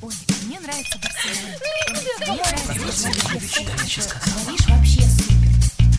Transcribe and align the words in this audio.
Мне 0.00 0.60
нравится. 0.60 0.96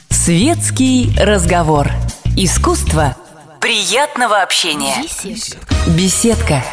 Светский 0.10 1.12
разговор. 1.20 1.90
Искусство 2.38 3.18
приятного 3.60 4.42
общения. 4.42 4.96
Беседка. 5.98 6.64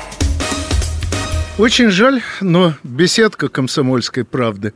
Очень 1.58 1.90
жаль, 1.90 2.22
но 2.40 2.74
беседка 2.84 3.48
комсомольской 3.48 4.24
правды 4.24 4.72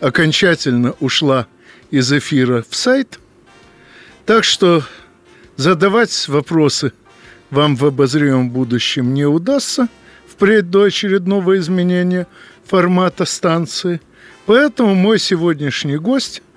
окончательно 0.00 0.94
ушла 0.98 1.46
из 1.92 2.12
эфира 2.12 2.64
в 2.68 2.74
сайт. 2.74 3.20
Так 4.26 4.42
что 4.42 4.82
задавать 5.56 6.26
вопросы 6.26 6.92
вам 7.50 7.76
в 7.76 7.84
обозримом 7.84 8.50
будущем 8.50 9.14
не 9.14 9.24
удастся 9.24 9.88
впредь 10.32 10.70
до 10.70 10.84
очередного 10.84 11.58
изменения 11.58 12.26
формата 12.64 13.24
станции. 13.24 14.00
Поэтому 14.46 14.94
мой 14.94 15.18
сегодняшний 15.18 15.96
гость– 15.98 16.42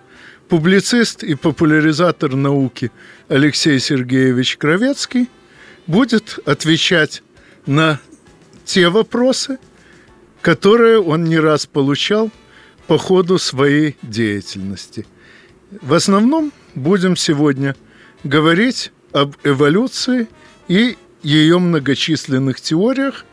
публицист 0.50 1.24
и 1.24 1.36
популяризатор 1.36 2.36
науки 2.36 2.92
Алексей 3.28 3.80
Сергеевич 3.80 4.58
Кровецкий 4.58 5.30
будет 5.88 6.40
отвечать 6.46 7.24
на 7.66 8.00
те 8.64 8.90
вопросы, 8.90 9.58
которые 10.42 11.00
он 11.00 11.26
не 11.26 11.40
раз 11.40 11.66
получал 11.66 12.32
по 12.88 12.98
ходу 12.98 13.38
своей 13.38 13.98
деятельности. 14.02 15.06
В 15.82 15.94
основном 15.94 16.52
будем 16.76 17.16
сегодня 17.16 17.76
говорить 18.24 18.92
об 19.12 19.36
эволюции 19.44 20.28
и 20.68 20.98
ее 21.24 21.58
многочисленных 21.58 22.62
теориях 22.62 23.26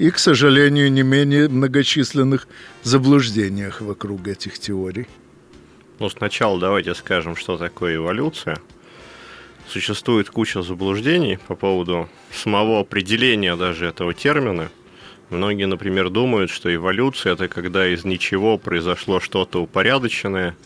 и, 0.00 0.10
к 0.10 0.18
сожалению, 0.18 0.90
не 0.90 1.02
менее 1.02 1.50
многочисленных 1.50 2.48
заблуждениях 2.82 3.82
вокруг 3.82 4.26
этих 4.28 4.58
теорий. 4.58 5.06
Ну, 5.98 6.08
сначала 6.08 6.58
давайте 6.58 6.94
скажем, 6.94 7.36
что 7.36 7.58
такое 7.58 7.96
эволюция. 7.96 8.56
Существует 9.68 10.30
куча 10.30 10.62
заблуждений 10.62 11.38
по 11.46 11.54
поводу 11.54 12.08
самого 12.32 12.80
определения 12.80 13.56
даже 13.56 13.84
этого 13.84 14.14
термина. 14.14 14.70
Многие, 15.28 15.66
например, 15.66 16.08
думают, 16.08 16.50
что 16.50 16.74
эволюция– 16.74 17.32
это 17.34 17.48
когда 17.48 17.86
из 17.86 18.06
ничего 18.06 18.56
произошло 18.56 19.20
что-то 19.20 19.62
упорядоченное. 19.62 20.56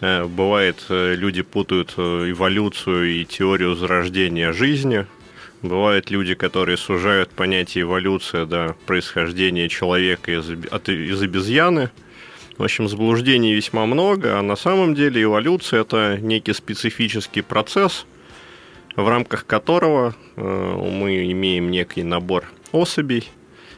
Э, 0.00 0.24
бывает, 0.24 0.84
э, 0.88 1.16
люди 1.16 1.42
путают 1.42 1.94
э, 1.96 2.30
эволюцию 2.30 3.10
и 3.12 3.24
теорию 3.24 3.74
зарождения 3.74 4.52
жизни. 4.52 5.04
Бывают 5.68 6.10
люди, 6.10 6.34
которые 6.34 6.76
сужают 6.76 7.30
понятие 7.30 7.82
эволюция 7.82 8.46
до 8.46 8.76
происхождения 8.86 9.68
человека 9.68 10.32
из, 10.32 10.50
от, 10.70 10.88
из 10.88 11.22
обезьяны– 11.22 11.90
в 12.58 12.62
общем, 12.62 12.88
заблуждений 12.88 13.52
весьма 13.54 13.84
много, 13.84 14.38
а 14.38 14.42
на 14.42 14.56
самом 14.56 14.94
деле 14.94 15.22
эволюция– 15.22 15.80
это 15.82 16.18
некий 16.18 16.54
специфический 16.54 17.42
процесс, 17.42 18.06
в 18.96 19.06
рамках 19.06 19.44
которого 19.44 20.14
э, 20.36 20.40
мы 20.40 21.30
имеем 21.32 21.70
некий 21.70 22.02
набор 22.02 22.44
особей. 22.72 23.28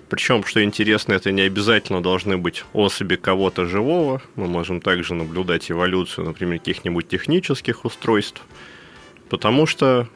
Причем, 0.08 0.44
что 0.44 0.62
интересно, 0.62 1.12
это 1.12 1.32
не 1.32 1.42
обязательно 1.42 2.00
должны 2.00 2.38
быть 2.38 2.64
особи 2.72 3.16
кого-то 3.16 3.66
живого. 3.66 4.22
Мы 4.36 4.46
можем 4.46 4.80
также 4.80 5.14
наблюдать 5.14 5.70
эволюцию, 5.70 6.26
например, 6.26 6.60
каких-нибудь 6.60 7.08
технических 7.08 7.84
устройств, 7.84 8.40
потому 9.28 9.66
что 9.66 10.08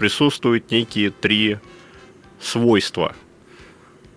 присутствуют 0.00 0.70
некие 0.70 1.10
три 1.10 1.58
свойства 2.40 3.14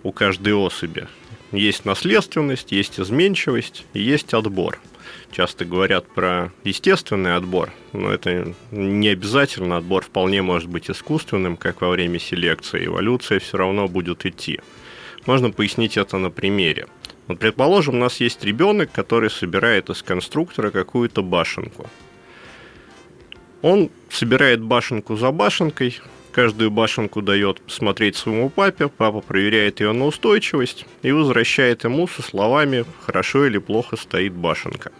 у 0.02 0.12
каждой 0.12 0.54
особи. 0.54 1.08
Есть 1.52 1.84
наследственность, 1.84 2.72
есть 2.72 2.98
изменчивость, 2.98 3.84
есть 3.92 4.32
отбор. 4.32 4.80
Часто 5.30 5.66
говорят 5.66 6.06
про 6.06 6.50
естественный 6.64 7.36
отбор, 7.36 7.70
но 7.92 8.10
это 8.10 8.54
не 8.70 9.08
обязательно. 9.08 9.76
Отбор 9.76 10.02
вполне 10.02 10.40
может 10.40 10.70
быть 10.70 10.90
искусственным, 10.90 11.58
как 11.58 11.82
во 11.82 11.90
время 11.90 12.18
селекции. 12.18 12.86
Эволюция 12.86 13.38
все 13.38 13.58
равно 13.58 13.86
будет 13.86 14.24
идти. 14.24 14.60
Можно 15.26 15.50
пояснить 15.50 15.98
это 15.98 16.16
на 16.16 16.30
примере. 16.30 16.86
Вот, 17.26 17.38
предположим, 17.38 17.96
у 17.96 17.98
нас 17.98 18.20
есть 18.20 18.42
ребенок, 18.42 18.90
который 18.90 19.28
собирает 19.28 19.90
из 19.90 20.02
конструктора 20.02 20.70
какую-то 20.70 21.22
башенку. 21.22 21.90
Он 23.64 23.88
собирает 24.10 24.60
башенку 24.60 25.16
за 25.16 25.30
башенкой, 25.30 25.98
каждую 26.32 26.70
башенку 26.70 27.22
дает 27.22 27.62
посмотреть 27.62 28.14
своему 28.14 28.50
папе, 28.50 28.88
папа 28.88 29.22
проверяет 29.22 29.80
ее 29.80 29.92
на 29.92 30.04
устойчивость 30.04 30.84
и 31.00 31.10
возвращает 31.12 31.84
ему 31.84 32.06
со 32.06 32.20
словами 32.20 32.84
«хорошо 33.00 33.46
или 33.46 33.56
плохо 33.56 33.96
стоит 33.96 34.34
башенка». 34.34 34.92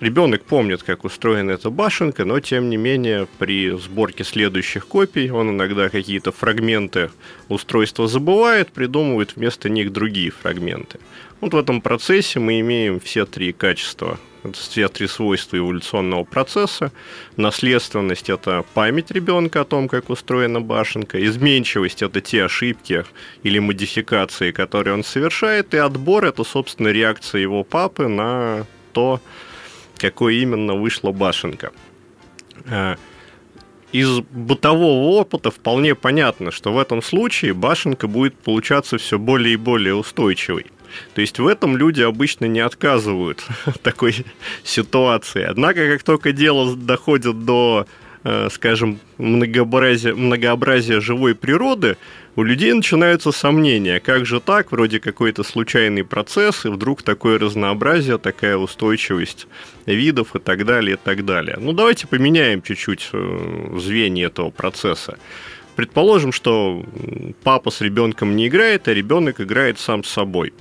Ребенок 0.00 0.44
помнит, 0.44 0.82
как 0.82 1.04
устроена 1.04 1.52
эта 1.52 1.70
башенка, 1.70 2.26
но 2.26 2.40
тем 2.40 2.68
не 2.68 2.76
менее 2.76 3.26
при 3.38 3.70
сборке 3.70 4.22
следующих 4.22 4.86
копий 4.86 5.30
он 5.30 5.48
иногда 5.48 5.88
какие-то 5.88 6.30
фрагменты 6.30 7.10
устройства 7.48 8.06
забывает, 8.06 8.70
придумывает 8.70 9.36
вместо 9.36 9.70
них 9.70 9.94
другие 9.94 10.30
фрагменты. 10.30 11.00
Вот 11.40 11.54
в 11.54 11.56
этом 11.56 11.80
процессе 11.80 12.38
мы 12.38 12.60
имеем 12.60 13.00
все 13.00 13.24
три 13.24 13.54
качества 13.54 14.20
это 14.44 14.54
все 14.54 14.88
три 14.88 15.06
свойства 15.06 15.56
эволюционного 15.56 16.24
процесса. 16.24 16.92
Наследственность– 17.36 18.28
это 18.30 18.64
память 18.74 19.10
ребенка 19.10 19.60
о 19.60 19.64
том, 19.64 19.88
как 19.88 20.10
устроена 20.10 20.60
башенка. 20.60 21.24
Изменчивость– 21.24 22.02
это 22.02 22.20
те 22.20 22.44
ошибки 22.44 23.04
или 23.42 23.58
модификации, 23.58 24.50
которые 24.50 24.94
он 24.94 25.04
совершает. 25.04 25.74
И 25.74 25.76
отбор– 25.76 26.24
это, 26.26 26.44
собственно, 26.44 26.88
реакция 26.88 27.40
его 27.40 27.62
папы 27.62 28.08
на 28.08 28.66
то, 28.92 29.20
какой 29.96 30.36
именно 30.36 30.74
вышла 30.74 31.12
башенка. 31.12 31.70
А, 32.68 32.96
из 33.92 34.20
бытового 34.20 35.18
опыта 35.20 35.50
вполне 35.50 35.94
понятно, 35.94 36.50
что 36.50 36.72
в 36.72 36.78
этом 36.78 37.02
случае 37.02 37.54
башенка 37.54 38.08
будет 38.08 38.34
получаться 38.34 38.98
все 38.98 39.18
более 39.18 39.54
и 39.54 39.56
более 39.56 39.94
устойчивой. 39.94 40.66
То 41.14 41.20
есть 41.20 41.38
в 41.38 41.46
этом 41.46 41.76
люди 41.76 42.02
обычно 42.02 42.46
не 42.46 42.60
отказывают 42.60 43.44
такой 43.82 44.24
ситуации. 44.64 45.42
Однако, 45.42 45.92
как 45.92 46.02
только 46.02 46.32
дело 46.32 46.76
доходит 46.76 47.44
до 47.44 47.86
э, 48.24 48.48
скажем, 48.50 49.00
многообразия, 49.18 50.14
многообразия 50.14 51.00
живой 51.00 51.34
природы, 51.34 51.96
у 52.34 52.42
людей 52.44 52.72
начинаются 52.72 53.30
сомнения, 53.30 54.00
как 54.00 54.24
же 54.24 54.40
так, 54.40 54.72
вроде 54.72 55.00
какой-то 55.00 55.42
случайный 55.42 56.02
процесс, 56.02 56.64
и 56.64 56.68
вдруг 56.68 57.02
такое 57.02 57.38
разнообразие, 57.38 58.16
такая 58.16 58.56
устойчивость 58.56 59.46
видов 59.84 60.34
и 60.34 60.38
так 60.38 60.64
далее, 60.64 60.94
и 60.94 60.98
так 61.02 61.24
далее. 61.26 61.58
Ну, 61.60 61.72
давайте 61.72 62.06
поменяем 62.06 62.62
чуть-чуть 62.62 63.10
э, 63.12 63.76
звенья 63.78 64.28
этого 64.28 64.50
процесса. 64.50 65.18
Предположим, 65.76 66.32
что 66.32 66.84
папа 67.42 67.70
с 67.70 67.80
ребенком 67.80 68.36
не 68.36 68.48
играет, 68.48 68.88
а 68.88 68.94
ребенок 68.94 69.40
играет 69.40 69.78
сам 69.78 70.04
с 70.04 70.08
собой. 70.08 70.52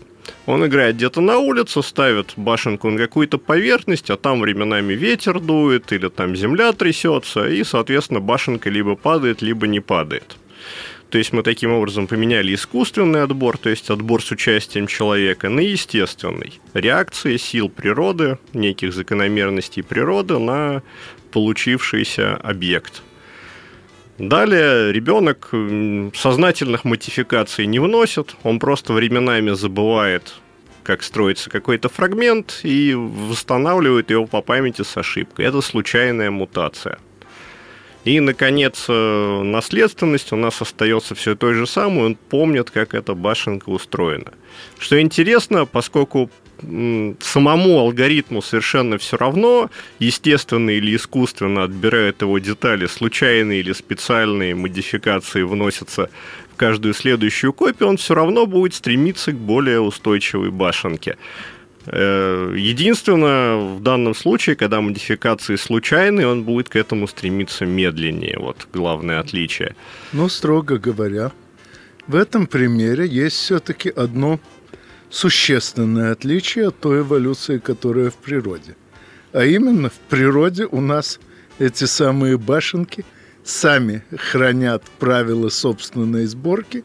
Он 0.46 0.66
играет 0.66 0.96
где-то 0.96 1.22
на 1.22 1.38
улице, 1.38 1.82
ставит 1.82 2.34
башенку 2.36 2.90
на 2.90 2.98
какую-то 2.98 3.38
поверхность, 3.38 4.09
а 4.09 4.18
там 4.18 4.42
временами 4.42 4.94
ветер 4.94 5.40
дует 5.40 5.92
или 5.92 6.09
там 6.09 6.36
земля 6.36 6.72
трясется, 6.74 7.48
и, 7.48 7.64
соответственно, 7.64 8.20
башенка 8.20 8.70
либо 8.70 8.96
падает, 8.96 9.42
либо 9.42 9.68
не 9.68 9.80
падает. 9.80 10.38
То 11.09 11.18
есть 11.18 11.34
мы 11.34 11.44
таким 11.44 11.74
образом 11.74 12.08
поменяли 12.08 12.56
искусственный 12.56 13.24
отбор, 13.24 13.58
то 13.58 13.70
есть 13.70 13.90
отбор 13.90 14.24
с 14.24 14.32
участием 14.32 14.88
человека, 14.88 15.50
на 15.50 15.59
естественный. 15.59 16.62
Реакция 16.74 17.38
сил 17.38 17.68
природы, 17.68 18.38
неких 18.53 18.94
закономерностей 18.94 19.84
природы 19.84 20.40
на 20.40 20.84
получившийся 21.32 22.36
объект– 22.38 23.02
Далее 24.22 24.92
ребенок 24.92 25.50
сознательных 26.16 26.86
модификаций 26.86 27.66
не 27.66 27.80
вносит, 27.80 28.36
он 28.44 28.59
просто 28.59 28.94
временами 28.94 29.50
забывает, 29.56 30.35
как 30.84 31.02
строится 31.02 31.50
какой-то 31.50 31.90
фрагмент 31.90 32.59
и 32.62 32.94
восстанавливает 32.94 34.12
его 34.12 34.28
по 34.28 34.44
памяти 34.44 34.84
с 34.84 34.96
ошибкой. 34.96 35.46
Это 35.47 35.62
случайная 35.62 36.29
мутация. 36.29 37.00
И, 38.03 38.20
наконец, 38.20 38.85
э, 38.88 39.41
наследственность 39.44 40.32
у 40.32 40.35
нас 40.35 40.62
остается 40.62 41.16
все 41.16 41.35
той 41.35 41.56
же 41.56 41.66
самой, 41.66 42.06
он 42.06 42.16
помнит, 42.16 42.70
как 42.70 42.94
эта 42.94 43.16
башенка 43.16 43.70
устроена. 43.70 44.34
Что 44.78 45.02
интересно, 45.02 45.66
поскольку 45.66 46.29
самому 46.61 47.79
алгоритму 47.79 48.41
совершенно 48.41 48.97
все 48.97 49.17
равно, 49.17 49.69
естественно 49.99 50.69
или 50.69 50.96
искусственно 50.96 51.63
отбирают 51.63 52.22
его 52.22 52.40
детали, 52.40 52.85
случайные 52.85 53.61
или 53.61 53.73
специальные 53.73 54.55
модификации 54.55 55.43
вносятся 55.43 56.09
в 56.53 56.55
каждую 56.55 56.93
следующую 56.93 57.53
копию, 57.53 57.90
он 57.90 57.97
все 57.97 58.13
равно 58.13 58.46
будет 58.46 58.73
стремиться 58.73 59.31
к 59.31 59.35
более 59.35 59.79
устойчивой 59.79 60.52
башенке. 60.52 61.17
Э, 61.87 62.53
единственное, 62.55 63.55
в 63.55 63.81
данном 63.81 64.13
случае, 64.13 64.55
когда 64.55 64.81
модификации 64.81 65.55
случайные, 65.55 66.28
он 66.28 66.43
будет 66.43 66.69
к 66.69 66.75
этому 66.75 67.08
стремиться 67.08 67.66
медленнее. 67.66 68.37
Вот 68.37 68.67
главное 68.72 69.19
отличие. 69.19 69.75
Ну, 70.13 70.29
строго 70.29 70.78
говоря, 70.78 71.31
в 72.08 72.16
этом 72.16 72.46
примере 72.46 73.08
есть 73.08 73.37
все-таки 73.37 73.90
одно 73.90 74.40
существенное 75.11 76.13
отличие 76.13 76.69
от 76.69 76.79
той 76.79 77.02
эволюции, 77.02 77.59
которая 77.59 78.09
в 78.09 78.16
природе. 78.16 78.75
А 79.34 79.43
именно 79.43 79.90
в 79.90 79.99
природе 80.09 80.66
у 80.66 80.81
нас 80.81 81.19
эти 81.59 81.84
самые 81.84 82.37
башенки 82.37 83.05
сами 83.43 84.03
хранят 84.17 84.84
правила 84.99 85.49
собственной 85.49 86.25
сборки 86.25 86.84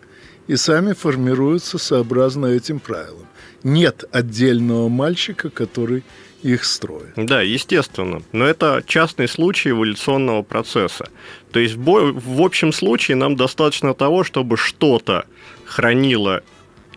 и 0.49 0.56
сами 0.56 0.93
формируются 0.93 1.78
сообразно 1.78 2.46
этим 2.46 2.81
правилам. 2.81 3.26
Нет 3.62 4.05
отдельного 4.12 4.88
мальчика, 4.88 5.50
который 5.50 6.05
их 6.43 6.64
строит. 6.64 7.14
Да, 7.17 7.43
естественно. 7.43 8.23
Но 8.32 8.44
это 8.44 8.82
частный 8.87 9.26
случай 9.26 9.70
эволюционного 9.70 10.43
процесса. 10.43 11.08
То 11.50 11.58
есть 11.58 11.75
в, 11.76 12.43
общем 12.43 12.73
случае 12.73 13.17
нам 13.17 13.34
достаточно 13.37 13.94
того, 13.94 14.23
чтобы 14.23 14.56
что-то 14.56 15.25
хранило 15.64 16.43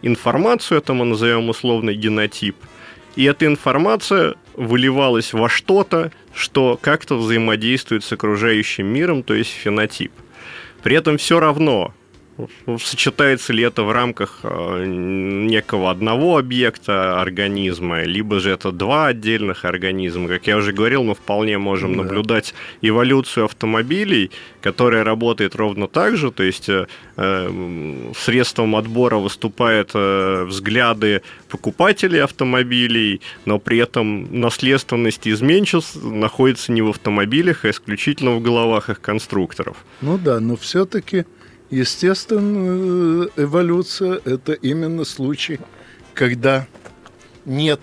информацию, 0.02 0.78
это 0.80 0.94
мы 0.94 1.06
назовем 1.06 1.50
условный 1.50 1.96
генотип, 1.96 2.56
и 3.16 3.24
эта 3.26 3.46
информация 3.46 4.36
выливалась 4.56 5.34
во 5.34 5.50
что-то, 5.50 6.12
что 6.34 6.80
как-то 6.82 7.16
взаимодействует 7.16 8.04
с 8.04 8.12
окружающим 8.12 8.86
миром, 8.88 9.24
то 9.24 9.34
есть 9.34 9.52
фенотип. 9.52 10.12
При 10.84 10.96
этом 10.96 11.18
все 11.18 11.40
равно 11.40 11.94
сочетается 12.80 13.54
ли 13.54 13.64
это 13.64 13.84
в 13.84 13.92
рамках 13.92 14.40
э, 14.44 14.86
некого 14.86 15.92
одного 15.92 16.38
объекта 16.38 17.22
организма, 17.22 18.04
либо 18.04 18.40
же 18.40 18.52
это 18.52 18.72
два 18.72 19.08
отдельных 19.08 19.66
организма. 19.66 20.28
Как 20.28 20.48
я 20.48 20.58
уже 20.58 20.72
говорил, 20.72 21.04
мы 21.04 21.16
вполне 21.16 21.58
можем 21.58 21.96
да. 21.96 22.04
наблюдать 22.04 22.54
эволюцию 22.82 23.46
автомобилей, 23.46 24.32
которая 24.62 25.04
работает 25.04 25.56
ровно 25.56 25.88
так 25.88 26.18
же, 26.18 26.32
то 26.32 26.44
есть 26.44 26.70
э, 26.70 26.86
средством 28.18 28.76
отбора 28.76 29.18
выступают 29.18 29.92
э, 29.94 30.44
взгляды 30.46 31.22
покупателей 31.50 32.24
автомобилей, 32.24 33.22
но 33.46 33.60
при 33.60 33.78
этом 33.78 34.40
наследственность 34.40 35.28
изменчив 35.28 35.84
находится 36.04 36.72
не 36.72 36.82
в 36.82 36.90
автомобилях, 36.90 37.66
а 37.66 37.70
исключительно 37.70 38.32
в 38.32 38.42
головах 38.42 38.90
их 38.90 39.02
конструкторов. 39.02 39.78
Ну 40.02 40.18
да, 40.18 40.40
но 40.40 40.56
все-таки 40.56 41.26
Естественно, 41.70 43.30
эволюция– 43.36 44.20
это 44.26 44.54
именно 44.54 45.06
случай, 45.06 45.60
когда 46.16 46.68
нет 47.46 47.80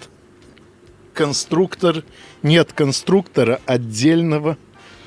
конструктор, 1.15 2.03
нет 2.43 2.73
конструктора 2.73 3.61
отдельного 3.65 4.59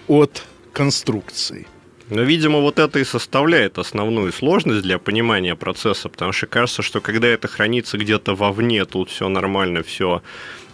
от 0.08 0.46
конструкции. 0.72 1.68
Но, 2.10 2.22
видимо, 2.24 2.60
вот 2.60 2.80
это 2.80 3.00
и 3.00 3.04
составляет 3.04 3.78
основную 3.78 4.32
сложность 4.32 4.82
для 4.82 4.98
понимания 4.98 5.56
процесса, 5.56 6.10
потому 6.10 6.32
что 6.32 6.48
кажется, 6.48 6.82
что 6.82 7.02
когда 7.02 7.28
это 7.28 7.48
хранится 7.48 7.98
где-то 7.98 8.36
вовне, 8.36 8.86
тут 8.86 9.10
все 9.10 9.30
нормально, 9.30 9.84
все 9.84 10.22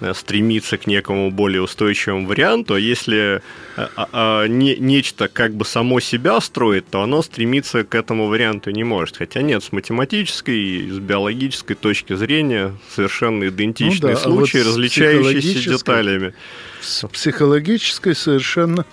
Э, 0.01 0.13
стремиться 0.13 0.77
к 0.77 0.87
некому 0.87 1.31
более 1.31 1.61
устойчивому 1.61 2.27
варианту, 2.27 2.73
а 2.73 2.79
если 2.79 3.41
а, 3.77 4.09
а, 4.11 4.45
не, 4.45 4.75
нечто 4.75 5.29
как 5.29 5.53
бы 5.53 5.63
само 5.63 6.01
себя 6.01 6.41
строит, 6.41 6.85
то 6.89 7.01
оно 7.01 7.21
стремиться 7.21 7.85
к 7.85 7.95
этому 7.95 8.27
варианту 8.27 8.71
не 8.71 8.83
может. 8.83 9.15
Хотя 9.15 9.41
нет, 9.41 9.63
с 9.63 9.71
математической 9.71 10.59
и 10.59 10.91
с 10.91 10.99
биологической 10.99 11.75
точки 11.75 12.13
зрения 12.13 12.75
совершенно 12.93 13.47
идентичные 13.47 14.15
ну 14.15 14.19
да, 14.19 14.23
случаи, 14.23 14.57
а 14.59 14.63
вот 14.65 14.69
различающиеся 14.71 15.69
деталями. 15.69 16.33
С 16.81 17.07
психологической 17.07 18.15
совершенно 18.15 18.85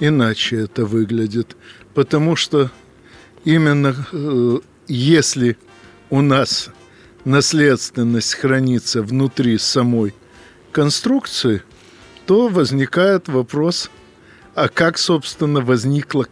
иначе 0.00 0.56
это 0.56 0.86
выглядит, 0.86 1.54
потому 1.96 2.36
что 2.36 2.70
именно 3.46 4.06
э, 4.12 4.58
если 4.86 5.56
у 6.10 6.20
нас 6.20 6.68
наследственность 7.24 8.34
хранится 8.34 9.00
внутри 9.00 9.56
самой 9.56 10.14
конструкции, 10.72 11.62
то 12.26 12.48
возникает 12.48 13.28
вопрос, 13.28 13.90
а 14.54 14.68
как, 14.68 14.98
собственно, 14.98 15.62
возникло, 15.62 16.26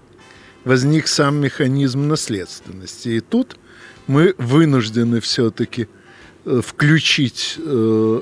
возник 0.65 1.09
сам 1.09 1.37
механизм 1.37 2.09
наследственности. 2.09 3.09
И 3.09 3.21
тут 3.21 3.57
мы 4.07 4.35
вынуждены 4.37 5.21
все-таки 5.21 5.89
э, 6.45 6.61
включить 6.63 7.55
э, 7.57 8.21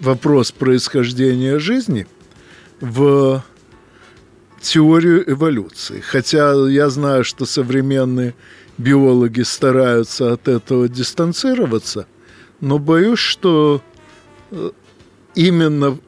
вопрос 0.00 0.50
происхождения 0.50 1.60
жизни 1.60 2.08
в 2.80 3.44
теорию 4.62 5.30
эволюции. 5.30 6.00
Хотя 6.00 6.54
я 6.68 6.88
знаю, 6.88 7.24
что 7.24 7.44
современные 7.44 8.34
биологи 8.78 9.42
стараются 9.42 10.32
от 10.32 10.48
этого 10.48 10.88
дистанцироваться, 10.88 12.06
но 12.60 12.78
боюсь, 12.78 13.18
что 13.18 13.82
э, 14.50 14.70
именно 15.34 15.98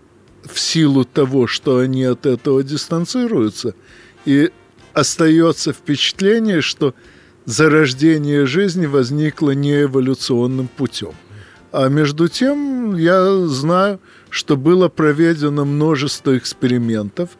в 0.44 0.58
силу 0.58 1.04
того, 1.04 1.46
что 1.46 1.78
они 1.78 2.04
от 2.04 2.26
этого 2.26 2.62
дистанцируются, 2.62 3.74
и 4.24 4.50
остается 4.92 5.72
впечатление, 5.72 6.60
что 6.60 6.94
зарождение 7.44 8.46
жизни 8.46 8.86
возникло 8.86 9.50
не 9.50 9.82
эволюционным 9.82 10.68
путем. 10.68 11.12
А 11.72 11.88
между 11.88 12.28
тем 12.28 12.96
я 12.96 13.46
знаю, 13.46 14.00
что 14.30 14.56
было 14.56 14.88
проведено 14.88 15.64
множество 15.64 16.38
экспериментов, 16.38 17.30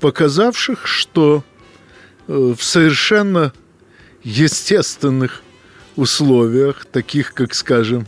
показавших, 0.00 0.86
что 0.86 1.44
э, 2.26 2.54
в 2.56 2.62
совершенно 2.62 3.52
естественных 4.22 5.42
условиях, 5.96 6.86
таких 6.86 7.34
как, 7.34 7.54
скажем, 7.54 8.06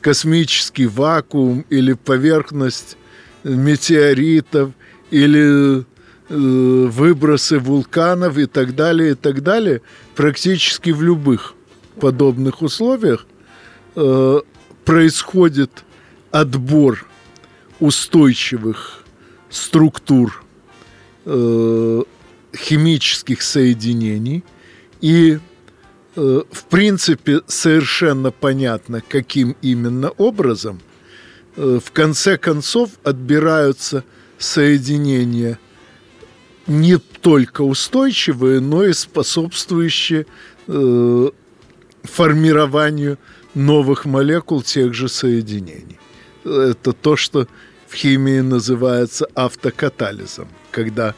космический 0.00 0.86
вакуум 0.86 1.64
или 1.70 1.94
поверхность 1.94 2.98
метеоритов 3.44 4.72
или 5.10 5.80
э, 5.80 5.84
выбросы 6.28 7.58
вулканов 7.58 8.36
и 8.38 8.46
так 8.46 8.74
далее, 8.74 9.12
и 9.12 9.14
так 9.14 9.42
далее, 9.42 9.80
практически 10.14 10.90
в 10.90 11.02
любых 11.02 11.54
подобных 12.00 12.62
условиях 12.62 13.26
э, 13.94 14.40
происходит 14.84 15.84
отбор 16.30 17.06
устойчивых 17.80 19.04
структур 19.48 20.43
э, 21.24 22.02
химических 22.54 23.42
соединений 23.42 24.44
и 25.00 25.38
Э, 26.16 26.42
в 26.50 26.64
принципе, 26.64 27.40
совершенно 27.46 28.30
понятно, 28.30 29.02
каким 29.06 29.56
именно 29.62 30.10
образом. 30.10 30.80
Э, 31.56 31.80
в 31.84 31.90
конце 31.90 32.38
концов 32.38 32.90
отбираются 33.02 34.04
соединения 34.38 35.58
не 36.66 36.98
только 36.98 37.62
устойчивые, 37.62 38.60
но 38.60 38.84
и 38.84 38.92
способствующие 38.92 40.26
формированию 42.04 43.18
новых 43.54 44.06
молекул 44.06 44.62
тех 44.62 44.94
же 44.94 45.10
соединений. 45.10 45.98
Это 46.42 46.94
то, 46.94 47.16
что 47.16 47.48
в 47.94 47.96
химии 47.96 48.40
называется 48.40 49.28
автокатализом, 49.36 50.48
когда 50.72 51.14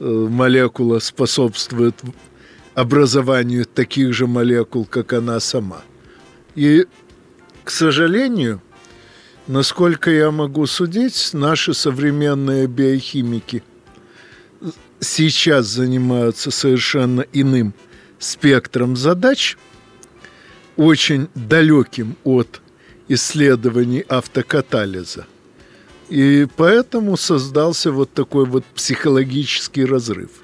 молекула 0.00 0.98
способствует 0.98 1.94
образованию 2.74 3.64
таких 3.64 4.12
же 4.12 4.26
молекул, 4.26 4.84
как 4.86 5.12
она 5.12 5.38
сама. 5.38 5.82
И, 6.56 6.86
к 7.62 7.70
сожалению, 7.70 8.60
насколько 9.46 10.10
я 10.10 10.32
могу 10.32 10.66
судить, 10.66 11.30
наши 11.32 11.74
современные 11.74 12.66
биохимики 12.66 13.62
сейчас 14.98 15.66
занимаются 15.66 16.50
совершенно 16.50 17.24
иным 17.32 17.72
спектром 18.18 18.96
задач, 18.96 19.56
очень 20.76 21.28
далеким 21.36 22.16
от 22.24 22.60
исследований 23.06 24.04
автокатализа. 24.08 25.26
И 26.08 26.46
поэтому 26.56 27.16
создался 27.16 27.90
вот 27.90 28.12
такой 28.12 28.44
вот 28.46 28.64
психологический 28.64 29.84
разрыв– 29.84 30.30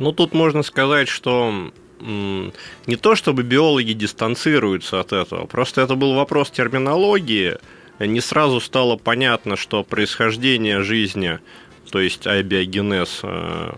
ну, 0.00 0.12
тут 0.12 0.32
можно 0.32 0.62
сказать, 0.62 1.08
что 1.08 1.70
не 2.00 2.96
то 2.98 3.14
чтобы 3.14 3.42
биологи 3.42 3.92
дистанцируются 3.92 4.98
от 4.98 5.12
этого, 5.12 5.44
просто 5.44 5.82
это 5.82 5.94
был 5.94 6.14
вопрос 6.14 6.50
терминологии. 6.50 7.58
Не 7.98 8.22
сразу 8.22 8.60
стало 8.60 8.96
понятно, 8.96 9.56
что 9.56 9.84
происхождение 9.84 10.82
жизни, 10.82 11.38
то 11.90 12.00
есть 12.00 12.26
абиогенез, 12.26 13.20
э, 13.22 13.74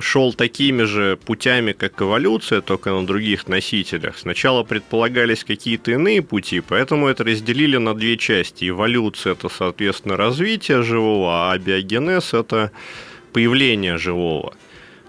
шел 0.00 0.32
такими 0.32 0.84
же 0.84 1.16
путями, 1.16 1.72
как 1.72 2.00
эволюция, 2.00 2.60
только 2.60 2.90
на 2.90 3.06
других 3.06 3.46
носителях. 3.48 4.18
Сначала 4.18 4.62
предполагались 4.62 5.44
какие-то 5.44 5.92
иные 5.92 6.22
пути, 6.22 6.60
поэтому 6.60 7.08
это 7.08 7.24
разделили 7.24 7.76
на 7.76 7.94
две 7.94 8.16
части. 8.16 8.68
Эволюция– 8.68 9.32
это, 9.34 9.48
соответственно, 9.48 10.16
развитие 10.16 10.82
живого, 10.82 11.50
а 11.50 11.52
абиогенез– 11.52 12.32
это 12.34 12.70
появление 13.32 13.98
живого– 13.98 14.54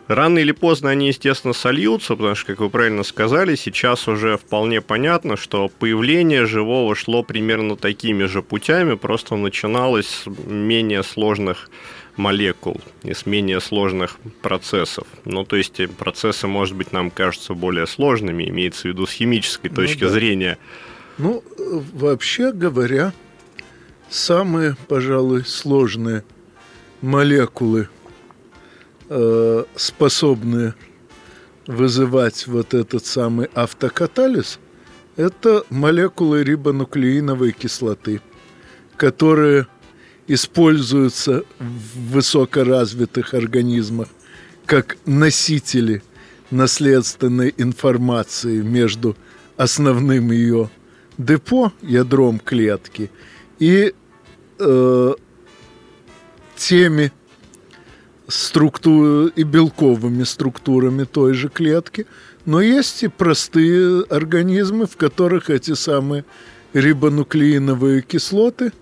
Рано 0.08 0.40
или 0.40 0.54
поздно 0.54 0.90
они, 0.90 1.08
естественно, 1.10 1.54
сольются, 1.54 2.16
потому 2.16 2.34
что, 2.36 2.48
как 2.48 2.60
вы 2.62 2.70
правильно 2.70 3.04
сказали, 3.04 3.56
сейчас 3.56 4.08
уже 4.08 4.38
вполне 4.38 4.80
понятно, 4.80 5.36
что 5.36 5.68
появление 5.68 6.46
живого 6.46 6.96
шло 6.96 7.24
примерно 7.24 7.76
такими 7.76 8.24
же 8.24 8.42
путями, 8.42 8.96
просто 8.96 9.36
начиналось 9.36 10.08
с 10.08 10.28
менее 10.28 11.04
сложных 11.04 11.70
молекул 12.18 12.82
и 13.04 13.14
с 13.14 13.26
менее 13.26 13.62
сложных 13.62 14.18
процессов. 14.42 15.08
Ну, 15.26 15.46
то 15.46 15.56
есть 15.56 15.80
процессы, 15.98 16.48
может 16.48 16.76
быть, 16.76 16.92
нам 16.92 17.12
кажутся 17.12 17.54
более 17.54 17.88
сложными, 17.88 18.48
имеется 18.50 18.84
в 18.84 18.86
виду 18.86 19.06
с 19.06 19.12
химической 19.12 19.70
точки 19.70 20.04
ну, 20.04 20.10
да. 20.10 20.14
зрения. 20.14 20.58
Ну, 21.18 21.44
вообще 21.94 22.52
говоря, 22.52 23.14
самые, 24.10 24.76
пожалуй, 24.88 25.46
сложные 25.46 26.24
молекулы 27.02 27.90
Э, 29.10 29.64
способны 29.78 30.74
вызывать 31.66 32.46
вот 32.46 32.74
этот 32.74 33.06
самый 33.06 33.48
автокатализ, 33.54 34.60
это 35.16 35.64
молекулы 35.70 36.44
рибонуклеиновой 36.44 37.54
кислоты, 37.54 38.22
которые 38.98 39.68
используются 40.28 41.44
в 41.60 42.14
высокоразвитых 42.14 43.34
организмах 43.34 44.10
как 44.66 44.98
носители 45.06 46.04
наследственной 46.52 47.54
информации 47.58 48.62
между 48.62 49.16
основным 49.56 50.32
ее 50.32 50.70
депо, 51.18 51.72
ядром 51.82 52.40
клетки, 52.40 53.10
и 53.60 53.94
э, 54.60 55.14
теми 56.56 57.12
структур 58.28 59.32
и 59.36 59.44
белковыми 59.44 60.24
структурами 60.24 61.06
той 61.06 61.34
же 61.34 61.50
клетки, 61.50 62.06
но 62.46 62.62
есть 62.62 63.04
и 63.04 63.08
простые 63.08 64.04
организмы, 64.10 64.86
в 64.86 64.98
которых 64.98 65.50
эти 65.50 65.74
самые 65.74 66.26
рибонуклеиновые 66.74 68.02
кислоты 68.02 68.74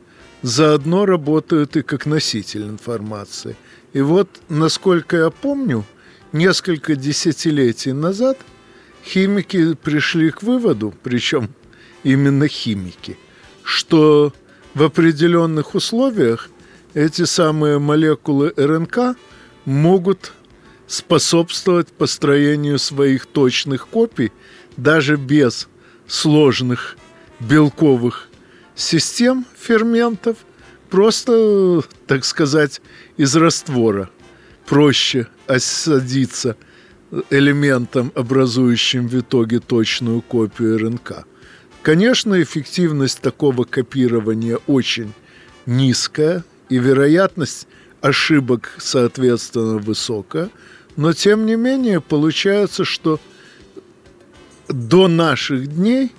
заодно 0.42 1.06
работают 1.06 1.76
и 1.76 1.82
как 1.82 2.06
носитель 2.06 2.64
информации. 2.64 3.56
И 3.94 4.02
вот, 4.02 4.30
насколько 4.50 5.18
я 5.18 5.30
помню, 5.30 5.86
несколько 6.32 6.96
десятилетий 6.96 7.94
назад 7.94 8.38
химики 9.04 9.74
пришли 9.76 10.32
к 10.32 10.44
выводу, 10.44 10.94
причем 11.04 11.50
именно 12.04 12.48
химики, 12.48 13.18
что 13.64 14.34
в 14.74 14.84
определенных 14.84 15.76
условиях 15.76 16.50
эти 16.94 17.24
самые 17.24 17.80
молекулы 17.80 18.54
РНК– 18.56 19.18
могут 19.66 20.34
способствовать 20.88 21.88
построению 21.90 22.80
своих 22.80 23.26
точных 23.26 23.88
копий 23.88 24.32
даже 24.78 25.18
без 25.18 25.68
сложных 26.08 26.98
белковых 27.40 28.25
систем 28.76 29.46
ферментов, 29.58 30.38
просто, 30.90 31.82
так 32.08 32.26
сказать, 32.26 32.82
из 33.18 33.36
раствора 33.36 34.10
проще 34.66 35.28
осадиться 35.48 36.58
элементом, 37.30 38.12
образующим 38.16 39.08
в 39.08 39.20
итоге 39.20 39.60
точную 39.60 40.22
копию 40.22 40.78
РНК. 40.78 41.26
Конечно, 41.82 42.42
эффективность 42.42 43.22
такого 43.22 43.64
копирования 43.64 44.60
очень 44.68 45.14
низкая, 45.66 46.44
и 46.70 46.80
вероятность 46.80 47.68
ошибок, 48.02 48.72
соответственно, 48.80 49.78
высокая, 49.78 50.50
но 50.96 51.14
тем 51.14 51.46
не 51.46 51.56
менее 51.56 52.02
получается, 52.02 52.86
что 52.86 53.20
до 54.68 55.08
наших 55.08 55.68
дней 55.68 56.12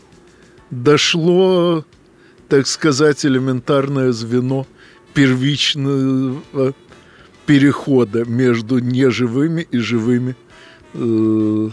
дошло, 0.71 1.85
так 2.49 2.67
сказать, 2.67 3.25
элементарное 3.25 4.13
звено 4.13 4.67
первичного 5.15 6.75
перехода 7.47 8.25
между 8.25 8.79
неживыми 8.79 9.67
и 9.71 9.79
живыми 9.79 10.37
э, 10.95 11.71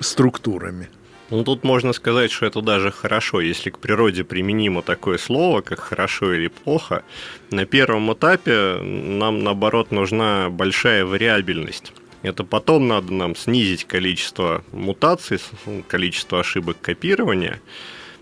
структурами. 0.00 0.88
Ну, 1.30 1.44
тут 1.44 1.62
можно 1.62 1.92
сказать, 1.92 2.30
что 2.30 2.46
это 2.46 2.62
даже 2.62 2.90
хорошо. 2.90 3.40
Если 3.40 3.70
к 3.70 3.78
природе 3.78 4.24
применимо 4.24 4.82
такое 4.82 5.18
слово, 5.18 5.60
как 5.60 5.80
хорошо 5.80 6.32
или 6.32 6.48
плохо, 6.48 7.02
на 7.50 7.66
первом 7.66 8.12
этапе 8.12 8.78
нам, 8.82 9.44
наоборот, 9.44 9.90
нужна 9.90 10.48
большая 10.48 11.04
вариабельность. 11.04 11.92
Это 12.22 12.44
потом 12.44 12.88
надо 12.88 13.12
нам 13.12 13.36
снизить 13.36 13.84
количество 13.84 14.64
мутаций, 14.72 15.38
количество 15.86 16.40
ошибок 16.40 16.78
копирования, 16.80 17.60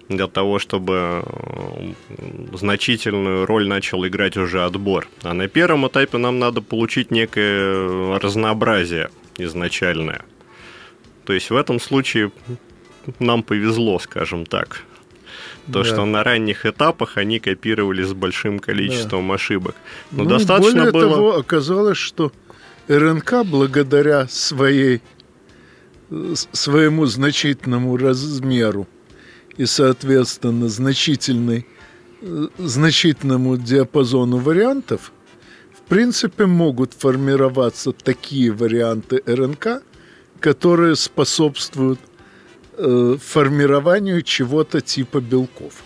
для 0.09 0.27
того, 0.29 0.59
чтобы 0.59 1.25
э, 1.25 1.93
значительную 2.53 3.47
роль 3.47 3.67
начал 3.67 4.07
играть 4.07 4.37
уже 4.37 4.65
отбор. 4.65 5.09
А 5.23 5.35
на 5.35 5.49
первом 5.49 5.87
этапе 5.89 6.19
нам 6.19 6.39
надо 6.39 6.63
получить 6.63 7.11
некое 7.11 8.19
разнообразие 8.19 9.11
изначальное. 9.39 10.23
То 11.25 11.33
есть 11.33 11.51
в 11.51 11.57
этом 11.57 11.81
случае 11.81 12.31
нам 13.19 13.43
повезло, 13.43 13.99
скажем 13.99 14.47
так. 14.47 14.83
То, 15.67 15.83
да. 15.83 15.85
что 15.85 16.05
на 16.05 16.23
ранних 16.23 16.65
этапах 16.65 17.17
они 17.17 17.41
копировали 17.41 18.05
с 18.05 18.13
большим 18.13 18.61
количеством 18.61 19.29
да. 19.29 19.35
ошибок. 19.35 19.75
Но 20.13 20.23
ну, 20.23 20.31
достаточно 20.31 20.91
более 20.91 20.93
было... 20.93 21.15
того, 21.15 21.37
оказалось, 21.37 21.99
что 21.99 22.31
РНК 22.87 23.45
благодаря 23.45 24.29
своей, 24.29 25.03
своему 26.53 27.07
значительному 27.07 27.97
размеру 27.97 28.87
и, 29.57 29.67
соответственно, 29.67 30.69
значительной, 30.69 31.67
значительному 32.59 33.57
диапазону 33.57 34.39
вариантов, 34.39 35.13
в 35.73 35.89
принципе, 35.89 36.47
могут 36.47 36.93
формироваться 36.93 37.93
такие 37.93 38.53
варианты 38.53 39.23
РНК, 39.27 39.83
которые 40.41 40.97
способствуют 40.97 42.01
э, 42.77 43.17
формированию 43.23 44.23
чего-то 44.23 44.81
типа 44.81 45.21
белков. 45.21 45.85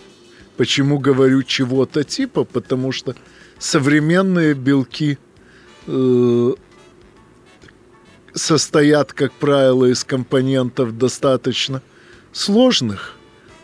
Почему 0.57 0.99
говорю 0.99 1.43
чего-то 1.43 2.03
типа? 2.03 2.43
Потому 2.43 2.91
что 2.91 3.15
современные 3.59 4.53
белки 4.53 5.17
э, 5.87 6.53
состоят, 8.33 9.13
как 9.13 9.31
правило, 9.33 9.85
из 9.85 10.03
компонентов 10.03 10.97
достаточно 10.97 11.81
сложных, 12.31 13.15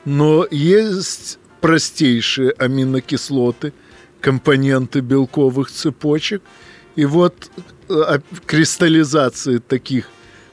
но 0.08 0.48
есть 0.50 1.38
простейшие 1.60 2.52
аминокислоты, 2.52 3.74
компоненты 4.22 5.02
белковых 5.02 5.70
цепочек. 5.70 6.42
И 6.96 7.04
вот 7.04 7.52
э, 7.90 8.20
кристаллизации 8.46 9.58
таких 9.58 10.08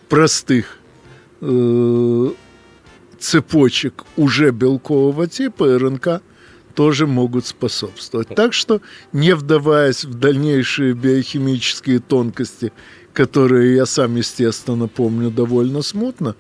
простых 0.09 0.79
э, 1.41 2.31
цепочек 3.21 4.03
уже 4.17 4.51
белкового 4.51 5.29
типа 5.29 5.79
РНК 5.79 6.21
тоже 6.75 7.07
могут 7.07 7.47
способствовать. 7.47 8.35
Так 8.35 8.55
что, 8.55 8.81
не 9.13 9.37
вдаваясь 9.37 10.05
в 10.05 10.15
дальнейшие 10.15 10.95
биохимические 10.95 12.01
тонкости, 12.01 12.73
которые 13.13 13.77
я 13.77 13.87
сам, 13.87 14.17
естественно, 14.17 14.89
помню 14.89 15.31
довольно 15.31 15.83
смутно, 15.83 16.35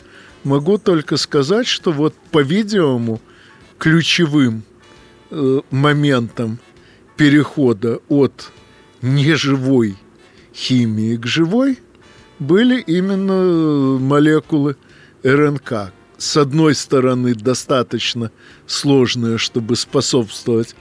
могу 0.44 0.78
только 0.78 1.16
сказать, 1.16 1.66
что 1.66 1.92
вот, 1.92 2.14
по-видимому, 2.30 3.20
ключевым 3.78 4.62
э, 5.30 5.60
моментом 5.70 6.58
перехода 7.16 8.00
от 8.08 8.52
неживой 9.02 9.96
химии 10.54 11.16
к 11.16 11.26
живой 11.26 11.78
были 12.38 12.80
именно 12.80 13.98
молекулы 13.98 14.76
РНК, 15.22 15.92
с 16.18 16.36
одной 16.36 16.74
стороны, 16.74 17.34
достаточно 17.34 18.30
сложные, 18.66 19.38
чтобы 19.38 19.76
способствовать 19.76 20.76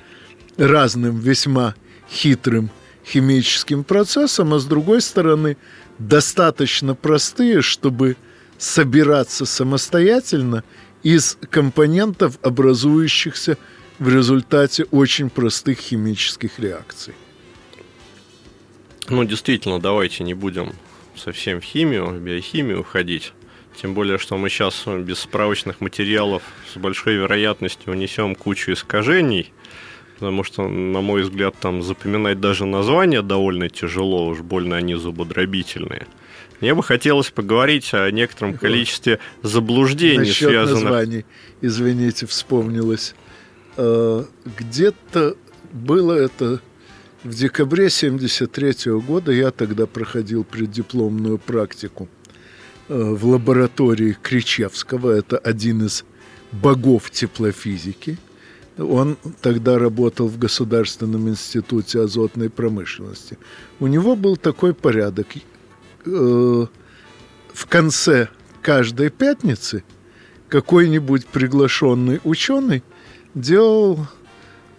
разным 0.58 1.20
весьма 1.20 1.76
хитрым 2.10 2.70
химическим 3.06 3.84
процессам, 3.84 4.54
а 4.54 4.60
с 4.60 4.66
другой 4.66 5.02
стороны, 5.02 5.58
достаточно 6.00 6.96
простые, 6.96 7.62
чтобы 7.62 8.16
собираться 8.64 9.46
самостоятельно 9.46 10.64
из 11.04 11.38
компонентов, 11.50 12.40
образующихся 12.42 13.58
в 14.00 14.08
результате 14.08 14.86
очень 14.86 15.30
простых 15.30 15.80
химических 15.80 16.60
реакций. 16.60 17.14
Ну, 19.10 19.26
действительно, 19.26 19.82
давайте 19.82 20.24
не 20.24 20.34
будем 20.34 20.72
совсем 21.18 21.60
в 21.60 21.64
химию, 21.66 22.06
в 22.06 22.20
биохимию 22.20 22.80
уходить. 22.80 23.34
Тем 23.82 23.94
более, 23.94 24.18
что 24.18 24.38
мы 24.38 24.50
сейчас 24.50 24.86
без 24.86 25.20
справочных 25.20 25.82
материалов 25.82 26.44
с 26.74 26.78
большой 26.78 27.16
вероятностью 27.16 27.92
унесем 27.92 28.34
кучу 28.34 28.72
искажений, 28.72 29.52
потому 30.14 30.46
что, 30.46 30.70
на 30.70 31.02
мой 31.02 31.24
взгляд, 31.24 31.56
там 31.60 31.84
запоминать 31.84 32.40
даже 32.40 32.66
названия 32.66 33.22
довольно 33.22 33.68
тяжело, 33.68 34.28
уж 34.28 34.40
больно 34.40 34.78
они 34.78 34.96
зубодробительные. 34.96 36.08
Мне 36.64 36.74
бы 36.74 36.82
хотелось 36.82 37.30
поговорить 37.30 37.94
о 37.94 38.10
некотором 38.10 38.58
количестве 38.58 39.20
заблуждений, 39.42 40.20
Насчет 40.20 40.48
связанных... 40.48 40.84
названий, 40.84 41.26
извините, 41.60 42.26
вспомнилось. 42.26 43.16
Э, 43.76 44.24
Где-то 44.46 45.36
было 45.74 46.14
это 46.14 46.62
в 47.26 47.36
декабре 47.36 47.90
73 47.90 48.94
года. 49.06 49.34
Я 49.34 49.52
тогда 49.52 49.88
проходил 49.88 50.46
преддипломную 50.46 51.38
практику 51.38 52.08
э, 52.88 52.98
в 52.98 53.26
лаборатории 53.26 54.16
Кричевского. 54.22 55.12
Это 55.12 55.38
один 55.38 55.86
из 55.86 56.06
богов 56.54 57.12
теплофизики. 57.12 58.18
Он 58.78 59.18
тогда 59.42 59.78
работал 59.78 60.30
в 60.30 60.38
Государственном 60.40 61.28
институте 61.28 62.00
азотной 62.00 62.50
промышленности. 62.50 63.38
У 63.82 63.88
него 63.88 64.16
был 64.16 64.38
такой 64.38 64.74
порядок. 64.74 65.28
Э, 66.06 66.66
В 67.54 67.66
конце 67.68 68.30
каждой 68.62 69.10
пятницы 69.10 69.84
какой-нибудь 70.50 71.28
приглашенный 71.28 72.20
ученый 72.24 72.84
делал 73.36 74.00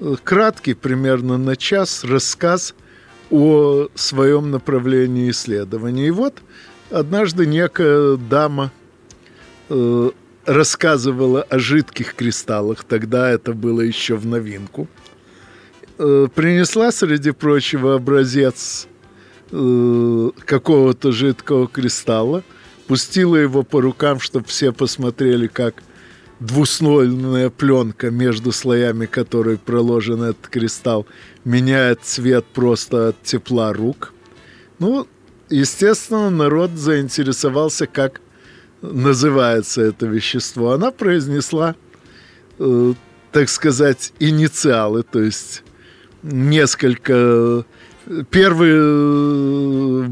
э, 0.01 0.17
краткий, 0.23 0.75
примерно 0.75 1.39
на 1.39 1.57
час, 1.57 2.05
рассказ 2.05 2.75
о 3.31 3.89
своем 3.95 4.51
направлении 4.51 5.31
исследования. 5.31 6.09
И 6.09 6.11
вот 6.11 6.43
однажды 6.91 7.47
некая 7.47 8.17
дама 8.17 8.73
э, 9.69 10.11
рассказывала 10.47 11.43
о 11.43 11.59
жидких 11.59 12.15
кристаллах, 12.15 12.85
тогда 12.85 13.31
это 13.31 13.53
было 13.53 13.81
еще 13.81 14.17
в 14.17 14.27
новинку, 14.27 14.89
Э, 15.97 16.27
принесла, 16.35 16.91
среди 16.91 17.31
прочего, 17.31 17.95
образец 17.95 18.89
э, 19.55 20.31
какого-то 20.45 21.13
жидкого 21.13 21.69
кристалла, 21.69 22.43
пустила 22.87 23.37
его 23.37 23.63
по 23.63 23.81
рукам, 23.81 24.21
чтобы 24.21 24.47
все 24.47 24.73
посмотрели, 24.73 25.47
как 25.47 25.83
двуслойная 26.41 27.51
пленка 27.51 28.11
между 28.11 28.53
слоями, 28.53 29.07
которой 29.07 29.57
проложен 29.57 30.23
этот 30.23 30.49
кристалл, 30.49 31.07
меняет 31.45 32.01
цвет 32.03 32.45
просто 32.47 33.09
от 33.09 33.23
тепла 33.23 33.73
рук. 33.73 34.13
Ну, 34.79 35.07
естественно, 35.49 36.31
народ 36.31 36.73
заинтересовался, 36.73 37.87
как 37.87 38.21
называется 38.83 39.83
это 39.83 40.07
вещество. 40.07 40.73
Она 40.73 40.91
произнесла, 40.91 41.77
э, 42.59 42.95
так 43.33 43.49
сказать, 43.49 44.13
инициалы, 44.19 45.05
то 45.05 45.21
есть 45.21 45.63
несколько... 46.23 47.65
Первый, 48.31 48.71
э, 48.75 50.09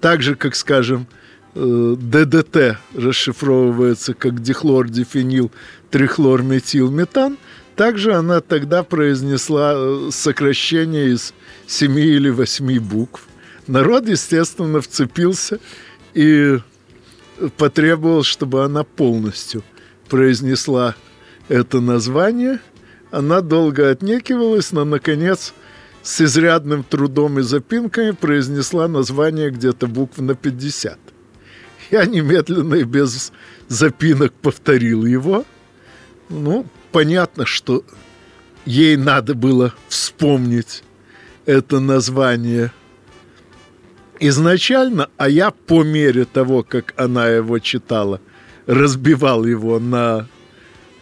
так 0.00 0.22
же, 0.22 0.34
как, 0.34 0.54
скажем, 0.54 1.06
э, 1.54 1.96
ДДТ 1.98 2.78
расшифровывается 2.94 4.12
как 4.12 4.42
дихлордифенил 4.42 5.50
трихлорметилметан, 5.90 7.38
также 7.74 8.12
она 8.14 8.40
тогда 8.40 8.82
произнесла 8.82 9.72
э, 9.74 10.08
сокращение 10.12 11.14
из 11.14 11.32
семи 11.66 12.02
или 12.02 12.28
восьми 12.28 12.78
букв. 12.78 13.26
Народ, 13.66 14.08
естественно, 14.08 14.80
вцепился 14.82 15.58
и 16.12 16.58
потребовал, 17.56 18.24
чтобы 18.24 18.62
она 18.62 18.84
полностью 18.84 19.62
произнесла 20.08 20.94
это 21.48 21.80
название. 21.80 22.60
Она 23.10 23.40
долго 23.40 23.88
отнекивалась, 23.88 24.72
но, 24.72 24.84
наконец, 24.84 25.54
с 26.06 26.20
изрядным 26.20 26.84
трудом 26.84 27.40
и 27.40 27.42
запинками 27.42 28.12
произнесла 28.12 28.86
название 28.86 29.50
где-то 29.50 29.88
букв 29.88 30.18
на 30.18 30.36
50. 30.36 31.00
Я 31.90 32.06
немедленно 32.06 32.76
и 32.76 32.84
без 32.84 33.32
запинок 33.66 34.32
повторил 34.34 35.04
его. 35.04 35.44
Ну, 36.28 36.64
понятно, 36.92 37.44
что 37.44 37.82
ей 38.64 38.96
надо 38.96 39.34
было 39.34 39.74
вспомнить 39.88 40.84
это 41.44 41.80
название 41.80 42.70
изначально, 44.20 45.10
а 45.16 45.28
я 45.28 45.50
по 45.50 45.82
мере 45.82 46.24
того, 46.24 46.62
как 46.62 46.94
она 46.96 47.26
его 47.26 47.58
читала, 47.58 48.20
разбивал 48.66 49.44
его 49.44 49.80
на 49.80 50.28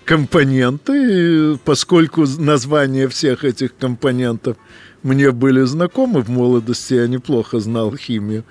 компоненты, 0.06 1.58
поскольку 1.58 2.24
названия 2.38 3.06
всех 3.08 3.44
этих 3.44 3.76
компонентов 3.76 4.56
мне 5.04 5.30
были 5.32 5.60
знакомы 5.62 6.22
в 6.22 6.30
молодости, 6.30 6.94
я 6.94 7.06
неплохо 7.06 7.60
знал 7.60 7.94
химию, 7.94 8.42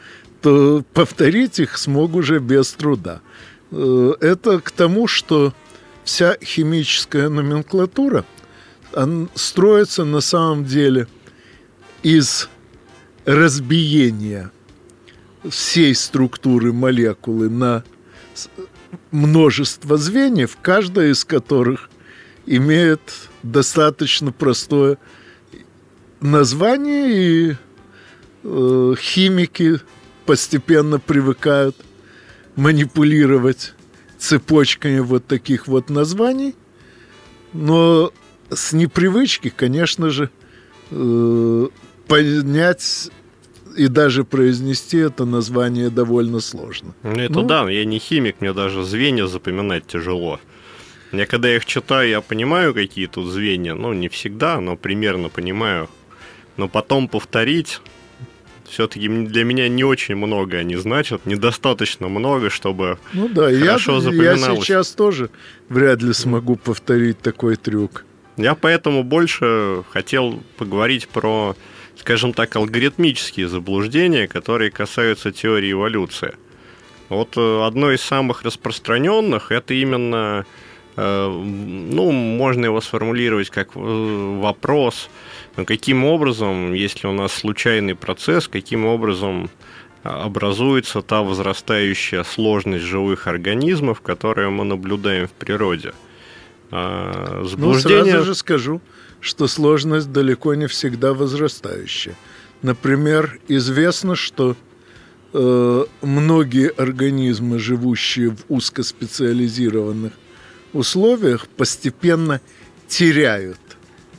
то 0.42 0.84
повторить 0.94 1.60
их 1.60 1.78
смог 1.78 2.16
уже 2.16 2.40
без 2.40 2.72
труда. 2.74 3.22
Э, 3.72 4.14
Это 4.22 4.60
к 4.60 4.70
тому, 4.70 5.08
что 5.08 5.54
вся 6.04 6.38
химическая 6.42 7.28
номенклатура 7.30 8.24
строится 9.34 10.06
на 10.06 10.22
самом 10.22 10.66
деле 10.66 11.08
из 12.04 12.48
разбиения 13.26 14.52
всей 15.50 15.96
структуры 15.96 16.72
молекулы 16.72 17.50
на 17.50 17.84
множество 19.10 19.98
звеньев, 19.98 20.56
каждая 20.62 21.10
из 21.10 21.26
которых 21.26 21.90
имеет 22.46 23.02
достаточно 23.42 24.32
простое 24.32 25.00
название, 26.24 27.12
и 27.12 27.56
э, 28.44 28.96
химики 29.00 29.80
постепенно 30.26 31.00
привыкают 31.00 31.76
манипулировать 32.56 33.74
цепочками 34.18 35.00
вот 35.00 35.28
таких 35.28 35.68
вот 35.68 35.90
названий, 35.90 36.56
но 37.54 38.12
с 38.50 38.74
непривычки, 38.74 39.50
конечно 39.56 40.10
же, 40.10 40.30
э, 40.92 41.68
понять 42.08 43.10
и 43.76 43.88
даже 43.88 44.24
произнести 44.24 44.98
это 44.98 45.26
название 45.26 45.90
довольно 45.90 46.40
сложно. 46.40 46.94
Ну, 47.04 47.12
Это 47.12 47.40
Ну. 47.40 47.44
да, 47.44 47.70
я 47.70 47.86
не 47.86 48.00
химик, 48.00 48.36
мне 48.40 48.54
даже 48.54 48.84
звенья 48.84 49.26
запоминать 49.28 49.88
тяжело. 49.88 50.40
Я 51.12 51.26
когда 51.26 51.56
их 51.56 51.66
читаю, 51.66 52.10
я 52.10 52.22
понимаю, 52.22 52.74
какие 52.74 53.08
тут 53.08 53.28
звенья. 53.28 53.76
Ну, 53.76 53.94
не 53.94 54.08
всегда, 54.10 54.60
но 54.60 54.76
примерно 54.76 55.30
понимаю. 55.30 55.88
Но 56.58 56.68
потом 56.68 57.08
повторить 57.08 57.82
все-таки 58.68 59.08
для 59.08 59.44
меня 59.44 59.70
не 59.70 59.84
очень 59.84 60.16
много 60.16 60.58
они 60.58 60.76
значат, 60.76 61.26
недостаточно 61.26 62.08
много, 62.08 62.50
чтобы 62.50 62.98
Ну 63.14 63.28
да, 63.28 63.50
я, 63.50 63.66
Хорошо 63.66 63.96
я 63.96 64.02
запоминалось. 64.02 64.66
сейчас 64.66 64.92
тоже 64.92 65.30
вряд 65.70 66.02
ли 66.02 66.14
смогу 66.14 66.56
повторить 66.56 67.20
такой 67.20 67.56
трюк. 67.56 68.06
Я 68.38 68.56
поэтому 68.56 69.04
больше 69.04 69.84
хотел 69.92 70.42
поговорить 70.58 71.08
про, 71.08 71.56
скажем 71.98 72.34
так, 72.34 72.56
алгоритмические 72.56 73.48
заблуждения, 73.48 74.28
которые 74.28 74.72
касаются 74.72 75.32
теории 75.32 75.72
эволюции. 75.72 76.36
Вот 77.10 77.38
э, 77.38 77.64
одно 77.64 77.92
из 77.92 78.02
самых 78.02 78.42
распространенных 78.42 79.52
это 79.52 79.76
именно, 79.76 80.46
э, 80.96 81.28
ну, 81.28 82.12
можно 82.12 82.66
его 82.66 82.82
сформулировать 82.82 83.52
как 83.52 83.76
э, 83.76 84.40
вопрос, 84.42 85.10
ну, 85.56 85.66
каким 85.66 86.04
образом, 86.06 86.74
если 86.74 87.08
у 87.08 87.12
нас 87.12 87.32
случайный 87.32 87.96
процесс, 87.96 88.48
каким 88.48 88.86
образом 88.86 89.50
а, 90.04 90.24
образуется 90.24 91.02
та 91.02 91.22
возрастающая 91.22 92.24
сложность 92.24 92.84
живых 92.84 93.28
организмов, 93.28 94.02
которые 94.02 94.50
мы 94.50 94.64
наблюдаем 94.64 95.28
в 95.28 95.32
природе. 95.32 95.94
А, 96.72 97.42
Ну, 97.42 97.48
Заблуждение... 97.48 98.12
сразу 98.14 98.26
же 98.26 98.36
скажу, 98.36 98.82
что 99.20 99.48
сложность 99.48 100.12
далеко 100.12 100.56
не 100.56 100.68
всегда 100.68 101.14
возрастающая. 101.14 102.16
Например, 102.64 103.40
известно, 103.48 104.16
что 104.16 104.56
э, 105.34 105.86
многие 106.02 106.70
организмы, 106.70 107.60
живущие 107.60 108.32
в 108.32 108.44
узкоспециализированных 108.50 110.14
условиях, 110.74 111.48
постепенно 111.48 112.42
теряют 112.88 113.60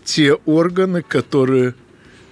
те 0.04 0.34
органы, 0.34 1.02
которые 1.02 1.74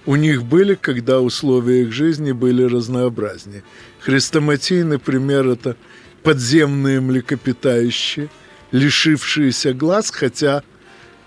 у 0.05 0.15
них 0.15 0.43
были, 0.43 0.75
когда 0.75 1.21
условия 1.21 1.83
их 1.83 1.91
жизни 1.91 2.31
были 2.31 2.63
разнообразнее. 2.63 3.63
Хрестоматий, 3.99 4.83
например, 4.83 5.47
это 5.47 5.77
подземные 6.23 6.99
млекопитающие, 6.99 8.29
лишившиеся 8.71 9.73
глаз, 9.73 10.11
хотя 10.11 10.63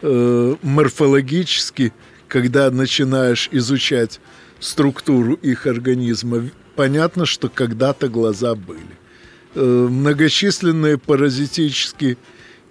э, 0.02 0.54
морфологически, 0.62 1.92
когда 2.28 2.70
начинаешь 2.70 3.48
изучать 3.52 4.20
структуру 4.60 5.34
их 5.34 5.66
организма, 5.66 6.50
понятно, 6.74 7.24
что 7.24 7.48
когда-то 7.48 8.08
глаза 8.08 8.54
были. 8.54 8.80
Э, 9.54 9.60
многочисленные 9.64 10.98
паразитические 10.98 12.18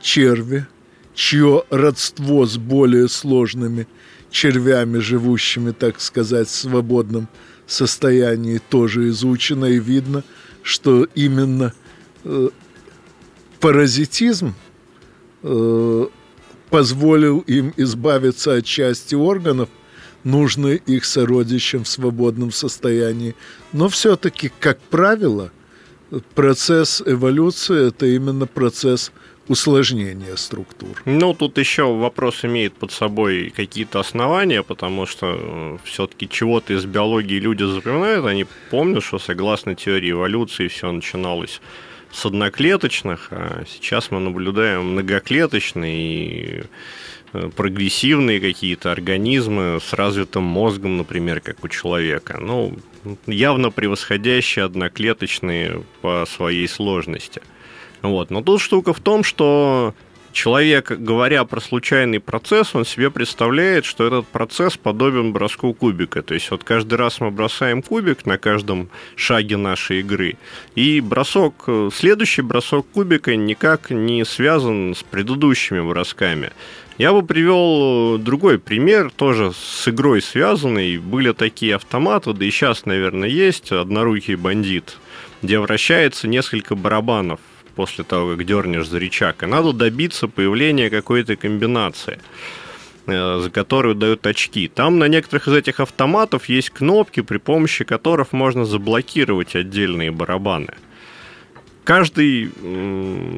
черви, 0.01 0.67
чье 1.15 1.63
родство 1.69 2.45
с 2.45 2.57
более 2.57 3.07
сложными 3.07 3.87
червями, 4.29 4.99
живущими, 4.99 5.71
так 5.71 6.01
сказать, 6.01 6.47
в 6.47 6.51
свободном 6.51 7.27
состоянии, 7.65 8.59
тоже 8.69 9.09
изучено, 9.09 9.65
и 9.65 9.79
видно, 9.79 10.23
что 10.61 11.05
именно 11.15 11.73
э, 12.23 12.49
паразитизм 13.59 14.53
э, 15.41 16.07
позволил 16.69 17.39
им 17.39 17.73
избавиться 17.77 18.55
от 18.55 18.65
части 18.65 19.15
органов, 19.15 19.69
нужной 20.23 20.81
их 20.85 21.05
сородичам 21.05 21.83
в 21.83 21.87
свободном 21.87 22.51
состоянии. 22.51 23.35
Но 23.71 23.87
все-таки, 23.89 24.51
как 24.59 24.79
правило, 24.81 25.51
процесс 26.33 27.01
эволюции– 27.05 27.87
это 27.89 28.07
именно 28.07 28.47
процесс 28.47 29.11
усложнения 29.47 30.35
структур. 30.35 31.01
Ну, 31.05 31.33
тут 31.33 31.57
еще 31.57 31.83
вопрос 31.83 32.43
имеет 32.45 32.73
под 32.73 32.91
собой 32.91 33.53
какие-то 33.55 33.99
основания, 33.99 34.63
потому 34.63 35.05
что 35.05 35.35
э, 35.37 35.77
все-таки 35.83 36.27
чего-то 36.27 36.73
из 36.73 36.85
биологии 36.85 37.39
люди 37.39 37.63
запоминают, 37.63 38.25
они 38.25 38.45
помнят, 38.71 39.03
что 39.03 39.19
согласно 39.19 39.75
теории 39.75 40.11
эволюции 40.11 40.67
все 40.67 40.91
начиналось 40.91 41.61
с 42.11 42.25
одноклеточных, 42.25 43.27
а 43.31 43.63
сейчас 43.67 44.09
мы 44.09 44.19
наблюдаем 44.19 44.91
многоклеточные 44.93 45.95
и 45.95 46.63
э, 47.33 47.49
прогрессивные 47.55 48.39
какие-то 48.39 48.91
организмы 48.91 49.79
с 49.81 49.93
развитым 49.93 50.43
мозгом, 50.43 50.97
например, 50.97 51.41
как 51.41 51.63
у 51.63 51.67
человека. 51.67 52.37
Ну, 52.39 52.77
явно 53.27 53.69
превосходящие 53.69 54.65
одноклеточные 54.65 55.83
по 56.01 56.25
своей 56.25 56.67
сложности. 56.67 57.41
Вот. 58.09 58.29
Но 58.31 58.41
тут 58.41 58.61
штука 58.61 58.93
в 58.93 58.99
том, 58.99 59.23
что 59.23 59.93
человек, 60.35 60.91
говоря 60.91 61.45
про 61.45 61.61
случайный 61.61 62.19
процесс, 62.19 62.75
он 62.75 62.85
себе 62.85 63.09
представляет, 63.09 63.85
что 63.85 64.05
этот 64.05 64.27
процесс 64.27 64.77
подобен 64.77 65.31
броску 65.31 65.73
кубика. 65.73 66.21
То 66.21 66.33
есть 66.33 66.51
вот 66.51 66.63
каждый 66.63 66.95
раз 66.95 67.21
мы 67.21 67.31
бросаем 67.31 67.81
кубик 67.81 68.25
на 68.25 68.37
каждом 68.37 68.89
шаге 69.15 69.57
нашей 69.57 70.01
игры, 70.01 70.35
и 70.75 70.99
бросок, 70.99 71.67
следующий 71.93 72.41
бросок 72.41 72.85
кубика 72.93 73.35
никак 73.35 73.89
не 73.89 74.25
связан 74.25 74.93
с 74.93 75.03
предыдущими 75.03 75.79
бросками. 75.79 76.51
Я 76.97 77.11
бы 77.11 77.25
привел 77.25 78.17
другой 78.17 78.57
пример, 78.57 79.11
тоже 79.11 79.51
с 79.53 79.87
игрой 79.87 80.21
связанный. 80.21 80.97
Были 80.97 81.33
такие 81.33 81.75
автоматы, 81.75 82.31
да 82.33 82.45
и 82.45 82.51
сейчас, 82.51 82.85
наверное, 82.85 83.27
есть, 83.27 83.71
однорукий 83.71 84.35
бандит, 84.35 84.97
где 85.41 85.59
вращается 85.59 86.27
несколько 86.27 86.75
барабанов 86.75 87.39
после 87.75 88.03
того, 88.03 88.31
как 88.31 88.45
дернешь 88.45 88.87
за 88.87 88.99
рычаг. 88.99 89.43
И 89.43 89.45
надо 89.45 89.73
добиться 89.73 90.27
появления 90.27 90.89
какой-то 90.89 91.35
комбинации 91.35 92.19
э, 93.07 93.39
за 93.41 93.49
которую 93.49 93.95
дают 93.95 94.25
очки. 94.25 94.67
Там 94.67 94.99
на 94.99 95.07
некоторых 95.07 95.47
из 95.47 95.53
этих 95.53 95.79
автоматов 95.79 96.49
есть 96.49 96.69
кнопки, 96.69 97.21
при 97.21 97.37
помощи 97.37 97.83
которых 97.83 98.33
можно 98.33 98.65
заблокировать 98.65 99.55
отдельные 99.55 100.11
барабаны. 100.11 100.73
Каждый, 101.83 102.51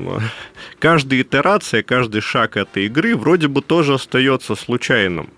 каждая 0.79 1.21
итерация, 1.21 1.83
каждый 1.83 2.21
шаг 2.21 2.55
этой 2.55 2.85
игры 2.85 3.15
вроде 3.15 3.47
бы 3.47 3.61
тоже 3.61 3.95
остается 3.95 4.55
случайным. 4.55 5.29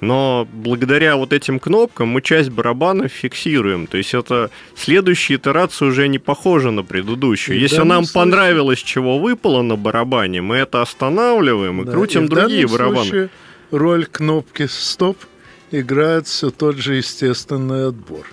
Но 0.00 0.48
благодаря 0.52 1.16
вот 1.16 1.32
этим 1.32 1.60
кнопкам 1.60 2.08
мы 2.08 2.22
часть 2.22 2.50
барабана 2.50 3.08
фиксируем. 3.08 3.86
То 3.86 3.98
есть 3.98 4.14
это 4.14 4.50
следующая 4.74 5.34
итерация 5.34 5.88
уже 5.88 6.08
не 6.08 6.18
похожа 6.18 6.70
на 6.70 6.82
предыдущую. 6.82 7.58
И 7.58 7.60
Если 7.60 7.82
нам 7.82 8.04
случае... 8.04 8.14
понравилось, 8.14 8.78
чего 8.78 9.18
выпало 9.18 9.62
на 9.62 9.76
барабане, 9.76 10.40
мы 10.40 10.56
это 10.56 10.80
останавливаем 10.80 11.82
и 11.82 11.84
да, 11.84 11.92
крутим 11.92 12.24
и 12.24 12.28
другие 12.28 12.66
барабаны. 12.66 13.04
Случае 13.04 13.30
роль 13.70 14.06
кнопки 14.06 14.66
стоп 14.66 15.18
играет 15.70 16.26
все 16.26 16.50
тот 16.50 16.76
же 16.76 16.96
естественный 16.96 17.88
отбор, 17.88 18.26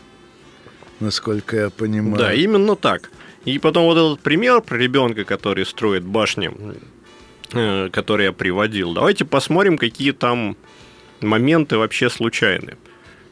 насколько 1.00 1.56
я 1.56 1.70
понимаю. 1.70 2.18
Да, 2.18 2.34
именно 2.34 2.76
так. 2.76 3.12
И 3.46 3.60
потом 3.60 3.86
вот 3.86 3.98
этот 3.98 4.20
пример 4.22 4.62
про 4.62 4.78
ребенка, 4.78 5.24
который 5.24 5.66
строит 5.66 6.04
башни, 6.04 6.52
э, 7.54 7.90
который 7.92 8.26
я 8.26 8.32
приводил. 8.34 8.94
Давайте 8.94 9.24
посмотрим, 9.26 9.78
какие 9.78 10.12
там 10.12 10.58
моменты 11.22 11.78
вообще 11.78 12.10
случайны. 12.10 12.78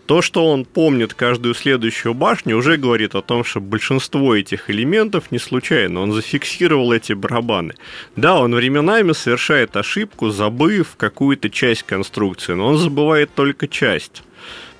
То, 0.05 0.21
что 0.21 0.51
он 0.51 0.65
помнит 0.65 1.15
каждую 1.15 1.55
следующую 1.55 2.13
башню, 2.13 2.57
уже 2.57 2.77
говорит 2.77 3.15
о 3.15 3.23
том, 3.23 3.43
что 3.43 3.59
большинство 3.59 4.35
этих 4.35 4.69
элементов 4.69 5.31
не 5.31 5.39
случайно. 5.39 6.01
Он 6.01 6.11
зафиксировал 6.11 6.91
эти 6.93 7.13
барабаны. 7.13 7.73
Да, 8.15 8.39
он 8.39 8.53
временами 8.53 9.13
совершает 9.13 9.75
ошибку, 9.75 10.29
забыв 10.29 10.95
какую-то 10.95 11.49
часть 11.49 11.83
конструкции, 11.83 12.53
но 12.53 12.67
он 12.67 12.77
забывает 12.77 13.33
только 13.33 13.67
часть. 13.67 14.21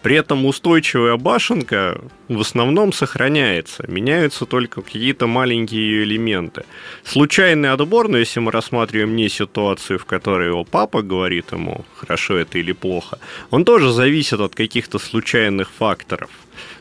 При 0.05 0.17
этом 0.17 0.45
устойчивая 0.45 1.17
башенка 1.17 1.99
в 2.29 2.39
основном 2.39 2.93
сохраняется, 2.93 3.85
меняются 3.87 4.45
только 4.45 4.83
какие-то 4.83 5.25
маленькие 5.25 6.03
элементы. 6.03 6.63
Случайный 7.03 7.71
отбор, 7.71 8.07
но 8.07 8.19
если 8.19 8.39
мы 8.39 8.51
рассматриваем 8.51 9.15
не 9.15 9.29
ситуацию, 9.29 9.97
в 9.97 10.05
которой 10.05 10.49
его 10.49 10.63
папа 10.63 11.01
говорит 11.01 11.51
ему, 11.53 11.85
хорошо 11.95 12.37
это 12.37 12.59
или 12.59 12.71
плохо, 12.71 13.17
он 13.49 13.65
тоже 13.65 13.91
зависит 13.91 14.39
от 14.39 14.53
каких-то 14.53 14.99
случайных 14.99 15.71
факторов. 15.71 16.29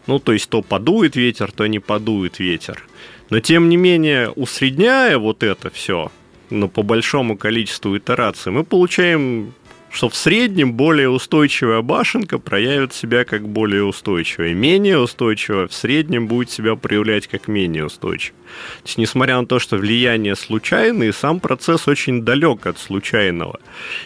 Ну, 0.07 0.19
то 0.19 0.33
есть 0.33 0.51
то 0.51 0.61
подует 0.61 1.17
ветер, 1.17 1.51
то 1.51 1.67
не 1.67 1.79
подует 1.79 2.39
ветер. 2.41 2.85
Но 3.31 3.41
тем 3.41 3.71
не 3.71 3.79
менее, 3.79 4.33
усредняя 4.37 5.17
вот 5.17 5.43
это 5.43 5.71
все, 5.71 6.13
но 6.51 6.69
по 6.69 6.83
большому 6.83 7.39
количеству 7.39 7.97
итераций, 7.97 8.53
мы 8.53 8.65
получаем 8.65 9.55
что 9.95 10.09
в 10.09 10.17
среднем 10.17 10.73
более 10.73 11.09
устойчивая 11.09 11.81
башенка 11.81 12.39
проявит 12.39 12.93
себя 12.93 13.25
как 13.25 13.49
более 13.49 13.85
устойчивая. 13.85 14.53
Менее 14.53 14.99
устойчивая 14.99 15.69
в 15.69 15.73
среднем 15.73 16.27
будет 16.27 16.51
себя 16.51 16.75
проявлять 16.75 17.29
как 17.29 17.47
менее 17.47 17.87
устойчивая. 17.87 18.37
То 18.83 18.87
есть, 18.87 18.99
несмотря 18.99 19.41
на 19.41 19.47
то, 19.47 19.61
что 19.61 19.77
влияние 19.77 20.35
случайное, 20.35 21.13
сам 21.13 21.39
процесс 21.39 21.87
очень 21.87 22.23
далек 22.23 22.67
от 22.67 22.79
случайного. 22.79 23.61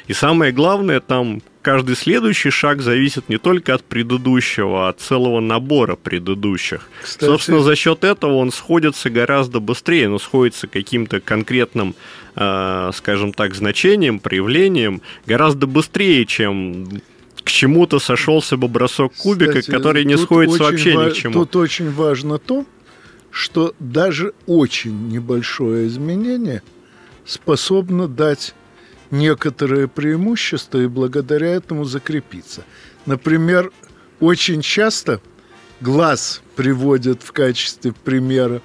И 0.09 0.13
самое 0.13 0.53
главное, 0.53 1.01
там 1.01 1.41
каждый 1.63 1.97
следующий 1.97 2.51
шаг 2.51 2.81
зависит 2.81 3.29
не 3.29 3.39
только 3.39 3.75
от 3.75 3.85
предыдущего, 3.85 4.87
а 4.87 4.89
от 4.91 5.01
целого 5.01 5.41
набора 5.41 5.97
предыдущих. 5.97 6.89
Кстати... 7.03 7.31
Собственно, 7.31 7.61
за 7.61 7.77
счет 7.77 8.05
этого 8.05 8.35
он 8.35 8.53
сходится 8.53 9.11
гораздо 9.11 9.61
быстрее, 9.61 10.09
но 10.09 10.19
сходится 10.19 10.67
каким-то 10.67 11.21
конкретным, 11.21 11.95
скажем 12.39 13.33
так, 13.33 13.55
значением, 13.55 14.21
проявлением 14.21 15.03
гораздо 15.27 15.67
быстрее, 15.67 16.25
чем 16.25 17.01
к 17.43 17.51
чему-то 17.51 17.99
сошелся 17.99 18.57
бы 18.57 18.69
бросок 18.69 19.13
кубика, 19.15 19.61
Кстати, 19.61 19.71
который 19.71 20.05
не 20.05 20.17
сходится 20.17 20.63
вообще 20.63 20.95
ни 20.95 21.11
к 21.11 21.15
чему. 21.15 21.33
Тут 21.33 21.57
очень 21.57 21.91
важно 21.91 22.39
то, 22.39 22.65
что 23.31 23.75
даже 23.81 24.35
очень 24.47 25.09
небольшое 25.09 25.89
изменение 25.89 26.63
способно 27.25 28.07
дать 28.07 28.55
некоторые 29.11 29.89
преимущества 29.89 30.79
и 30.79 30.87
благодаря 30.87 31.49
этому 31.49 31.85
закрепиться. 31.85 32.65
Например, 33.07 33.73
очень 34.21 34.63
часто 34.63 35.21
глаз 35.81 36.43
приводят 36.57 37.23
в 37.23 37.33
качестве 37.33 37.93
примера 37.93 38.61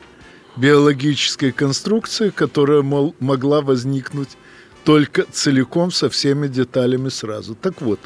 биологической 0.56 1.52
конструкции, 1.52 2.30
которая 2.30 2.82
мол, 2.82 3.16
могла 3.20 3.62
возникнуть 3.62 4.38
только 4.84 5.26
целиком 5.32 5.92
со 5.92 6.10
всеми 6.10 6.48
деталями 6.48 7.10
сразу. 7.10 7.56
Так 7.56 7.82
вот, 7.82 8.00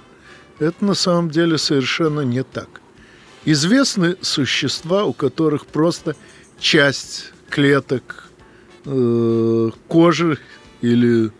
это 0.59 0.85
на 0.85 0.93
самом 0.93 1.29
деле 1.29 1.57
совершенно 1.57 2.21
не 2.21 2.43
так. 2.43 2.81
Известны 3.45 4.17
существа, 4.21 5.05
у 5.05 5.13
которых 5.13 5.65
просто 5.65 6.15
часть 6.59 7.31
клеток 7.49 8.29
э, 8.85 9.69
кожи 9.87 10.39
или 10.81 11.31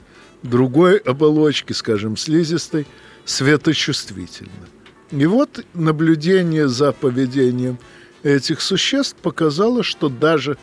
другой 0.44 0.98
оболочки, 0.98 1.74
скажем, 1.74 2.18
слизистой, 2.18 2.88
светочувствительна. 3.26 4.68
И 5.12 5.26
вот 5.26 5.66
наблюдение 5.74 6.68
за 6.68 6.92
поведением 6.92 7.78
этих 8.24 8.62
существ 8.62 9.18
показало, 9.22 9.84
что 9.84 10.10
даже 10.10 10.58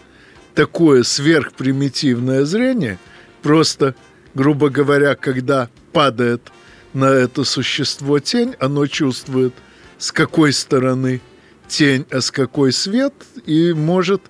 такое 0.54 1.02
сверхпримитивное 1.02 2.44
зрение, 2.44 2.98
просто, 3.42 3.94
грубо 4.34 4.70
говоря, 4.70 5.14
когда 5.14 5.68
падает 5.92 6.52
на 6.92 7.06
это 7.06 7.44
существо 7.44 8.18
тень, 8.20 8.54
оно 8.58 8.86
чувствует, 8.86 9.52
с 9.98 10.12
какой 10.12 10.52
стороны 10.52 11.20
тень, 11.68 12.06
а 12.10 12.20
с 12.20 12.30
какой 12.30 12.72
свет, 12.72 13.14
и 13.46 13.72
может 13.72 14.22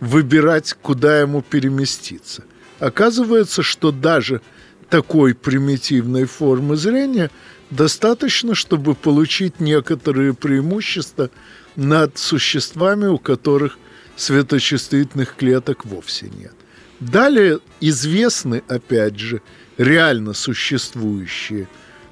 выбирать, 0.00 0.74
куда 0.82 1.20
ему 1.20 1.42
переместиться. 1.42 2.44
Оказывается, 2.78 3.62
что 3.62 3.92
даже 3.92 4.40
такой 4.88 5.34
примитивной 5.34 6.24
формы 6.24 6.76
зрения 6.76 7.30
достаточно, 7.70 8.54
чтобы 8.54 8.94
получить 8.94 9.60
некоторые 9.60 10.34
преимущества 10.34 11.30
над 11.76 12.18
существами, 12.18 13.06
у 13.06 13.18
которых 13.18 13.78
светочувствительных 14.16 15.36
клеток 15.36 15.84
вовсе 15.84 16.28
нет. 16.28 16.54
Далее 17.00 17.58
известны, 17.80 18.62
опять 18.68 19.18
же, 19.18 19.42
реально 19.76 20.34
существующие 20.34 21.68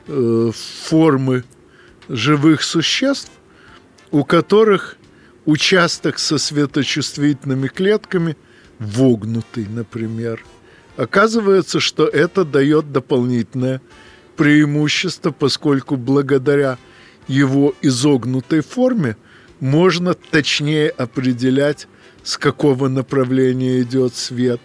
э, 0.06 0.50
формы 0.84 1.44
живых 2.08 2.62
существ, 2.62 3.30
у 4.10 4.24
которых 4.24 4.96
участок 5.44 6.18
со 6.18 6.38
светочувствительными 6.38 7.68
клетками 7.68 8.36
вогнутый, 8.78 9.66
например. 9.68 10.44
Оказывается, 10.96 11.80
что 11.80 12.06
это 12.06 12.44
дает 12.44 12.92
дополнительное 12.92 13.80
преимущество, 14.36 15.30
поскольку 15.30 15.96
благодаря 15.96 16.78
его 17.28 17.74
изогнутой 17.80 18.60
форме 18.60 19.16
можно 19.60 20.14
точнее 20.14 20.88
определять, 20.88 21.86
с 22.22 22.36
какого 22.36 22.88
направления 22.88 23.82
идет 23.82 24.14
свет. 24.14 24.60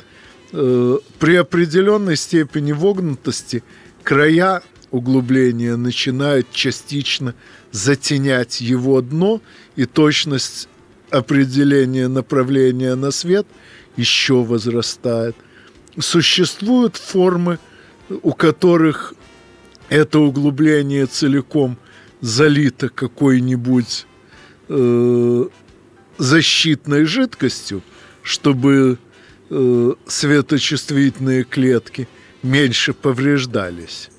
Э, 0.52 0.98
при 1.20 1.36
определенной 1.36 2.16
степени 2.16 2.72
вогнутости 2.72 3.64
края 4.04 4.62
углубления 4.92 5.76
начинают 5.76 6.52
частично 6.52 7.36
затенять 7.72 8.62
его 8.62 9.02
дно, 9.02 9.42
и 9.76 9.86
точность 9.86 10.70
определения 11.10 12.08
направления 12.08 12.96
на 12.96 13.12
свет 13.12 13.46
еще 13.98 14.44
возрастает. 14.44 15.36
Существуют 15.98 16.96
формы, 16.98 17.60
у 18.10 18.34
которых 18.34 19.14
это 19.90 20.20
углубление 20.20 21.06
целиком 21.06 21.78
залито 22.22 22.90
какой-нибудь 22.90 24.06
э, 24.70 25.46
защитной 26.18 27.06
жидкостью, 27.06 27.82
чтобы 28.22 28.98
э, 29.50 29.94
светочувствительные 30.08 31.44
клетки 31.44 32.08
меньше 32.44 32.94
повреждались. 32.94 34.10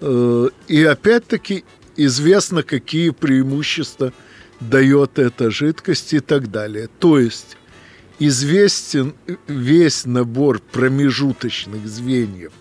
Э, 0.00 0.48
и 0.68 0.84
опять-таки 0.84 1.64
известно, 1.96 2.62
какие 2.62 3.10
преимущества 3.10 4.12
дает 4.60 5.18
эта 5.18 5.50
жидкость 5.50 6.14
и 6.14 6.20
так 6.20 6.50
далее. 6.50 6.88
То 6.98 7.18
есть 7.18 7.56
известен 8.18 9.14
весь 9.46 10.06
набор 10.06 10.60
промежуточных 10.60 11.86
звеньев, 11.86 12.52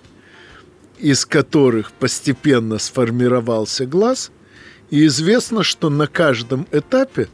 из 0.98 1.26
которых 1.26 1.91
постепенно 1.93 2.78
сформировался 2.78 3.86
глаз, 3.86 4.32
и 4.89 5.06
известно, 5.06 5.63
что 5.63 5.89
на 5.89 6.08
каждом 6.08 6.67
этапе 6.71 7.28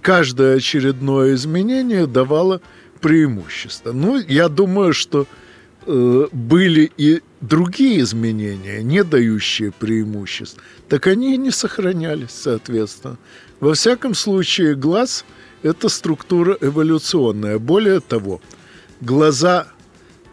каждое 0.00 0.56
очередное 0.56 1.34
изменение 1.34 2.06
давало 2.06 2.60
преимущество. 3.00 3.92
Ну, 3.92 4.18
я 4.18 4.48
думаю, 4.48 4.92
что 4.92 5.26
э, 5.86 6.26
были 6.32 6.90
и 6.96 7.22
другие 7.40 8.00
изменения, 8.00 8.82
не 8.82 9.02
дающие 9.02 9.72
преимуществ, 9.72 10.58
так 10.88 11.06
они 11.06 11.34
и 11.34 11.38
не 11.38 11.50
сохранялись, 11.50 12.30
соответственно. 12.30 13.18
Во 13.60 13.74
всяком 13.74 14.14
случае, 14.14 14.74
глаз– 14.74 15.24
это 15.62 15.88
структура 15.88 16.56
эволюционная. 16.60 17.58
Более 17.58 18.00
того, 18.00 18.40
глаза 19.00 19.68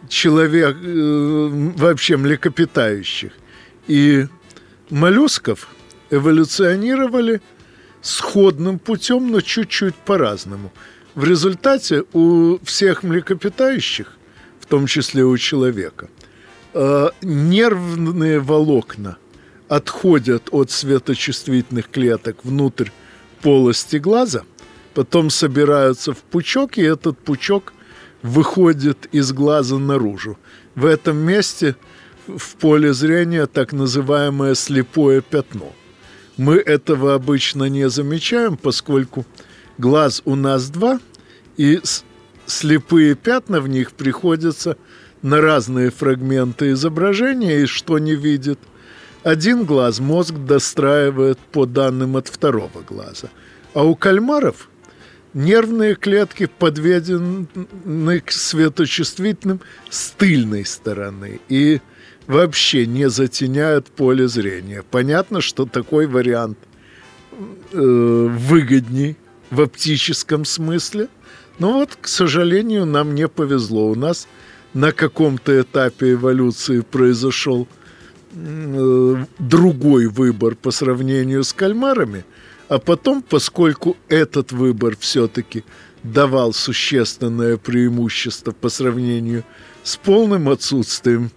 человек, 0.08 0.76
э, 0.80 1.72
вообще 1.76 2.16
млекопитающих 2.16 3.32
и 3.86 4.26
моллюсков 4.90 5.68
эволюционировали 6.10 7.40
сходным 8.02 8.78
путем, 8.78 9.30
но 9.30 9.40
чуть-чуть 9.40 9.94
по-разному. 9.94 10.72
В 11.14 11.24
результате 11.24 12.04
у 12.12 12.58
всех 12.64 13.02
млекопитающих, 13.02 14.16
в 14.60 14.66
том 14.66 14.86
числе 14.86 15.24
у 15.24 15.36
человека– 15.36 16.08
Э, 16.72 17.10
нервные 17.22 18.38
волокна 18.38 19.16
отходят 19.68 20.48
от 20.52 20.70
светочувствительных 20.70 21.90
клеток 21.90 22.44
внутрь 22.44 22.90
полости 23.42 23.96
глаза, 23.96 24.42
потом 24.94 25.30
собираются 25.30 26.12
в 26.12 26.18
пучок, 26.18 26.78
и 26.78 26.82
этот 26.82 27.18
пучок 27.18 27.72
выходит 28.22 29.08
из 29.10 29.32
глаза 29.32 29.78
наружу. 29.78 30.38
В 30.76 30.86
этом 30.86 31.16
месте 31.16 31.74
в 32.28 32.54
поле 32.56 32.92
зрения 32.92 33.46
так 33.46 33.72
называемое 33.72 34.54
слепое 34.54 35.22
пятно. 35.22 35.72
Мы 36.40 36.56
этого 36.56 37.14
обычно 37.14 37.64
не 37.64 37.88
замечаем, 37.88 38.56
поскольку 38.56 39.26
глаз 39.78 40.22
у 40.24 40.36
нас 40.36 40.70
два, 40.70 40.98
и 41.56 41.80
слепые 42.46 43.14
пятна 43.14 43.60
в 43.60 43.68
них 43.68 43.92
приходятся– 43.92 44.76
на 45.22 45.40
разные 45.40 45.90
фрагменты 45.90 46.72
изображения 46.72 47.60
и 47.60 47.66
что 47.66 47.98
не 47.98 48.14
видит. 48.14 48.58
Один 49.22 49.64
глаз 49.64 50.00
мозг 50.00 50.34
достраивает 50.34 51.38
по 51.38 51.66
данным 51.66 52.16
от 52.16 52.28
второго 52.28 52.82
глаза. 52.88 53.28
А 53.74 53.84
у 53.84 53.94
кальмаров 53.94 54.68
нервные 55.34 55.94
клетки 55.94 56.46
подведены 56.46 58.20
к 58.20 58.32
светочувствительным 58.32 59.60
с 59.90 60.10
тыльной 60.12 60.64
стороны 60.64 61.40
и 61.48 61.80
вообще 62.30 62.86
не 62.86 63.10
затеняют 63.10 63.86
поле 63.88 64.28
зрения. 64.28 64.82
Понятно, 64.90 65.40
что 65.40 65.66
такой 65.66 66.06
вариант 66.06 66.58
э, 67.72 67.76
выгодней 67.76 69.16
в 69.50 69.60
оптическом 69.60 70.44
смысле. 70.44 71.08
Но 71.58 71.72
вот, 71.74 71.98
к 72.00 72.08
сожалению, 72.08 72.86
нам 72.86 73.14
не 73.14 73.28
повезло. 73.28 73.90
У 73.90 73.94
нас– 73.94 74.26
на 74.74 74.92
каком-то 74.92 75.60
этапе 75.60 76.12
эволюции 76.12 76.80
произошел 76.80 77.66
э, 78.32 79.24
другой 79.38 80.06
выбор 80.06 80.54
по 80.54 80.70
сравнению 80.70 81.42
с 81.44 81.52
кальмарами, 81.52 82.24
а 82.68 82.78
потом, 82.78 83.22
поскольку 83.22 83.96
этот 84.08 84.52
выбор 84.52 84.96
все-таки 84.98 85.64
давал 86.02 86.52
существенное 86.52 87.56
преимущество 87.56 88.52
по 88.52 88.68
сравнению 88.68 89.44
с 89.82 89.96
полным 89.96 90.48
отсутствием 90.48 91.30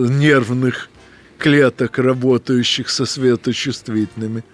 нервных 0.00 0.90
клеток, 1.38 1.98
работающих 1.98 2.88
со 2.88 3.06
светочувствительными, 3.06 4.44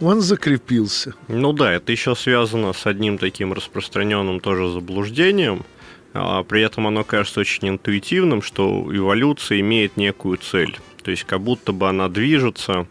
он 0.00 0.20
закрепился. 0.20 1.14
Ну 1.28 1.52
да, 1.52 1.72
это 1.72 1.92
еще 1.92 2.14
связано 2.14 2.72
с 2.72 2.86
одним 2.86 3.18
таким 3.18 3.52
распространенным 3.52 4.40
тоже 4.40 4.70
заблуждением– 4.70 5.64
а 6.14 6.42
при 6.42 6.62
этом 6.62 6.86
оно 6.86 7.04
кажется 7.04 7.40
очень 7.40 7.68
интуитивным, 7.68 8.42
что 8.42 8.86
эволюция 8.90 9.60
имеет 9.60 9.96
некую 9.96 10.38
цель. 10.38 10.76
То 11.02 11.10
есть 11.10 11.24
как 11.24 11.40
будто 11.40 11.72
бы 11.72 11.88
она 11.88 12.08
движется 12.08 12.86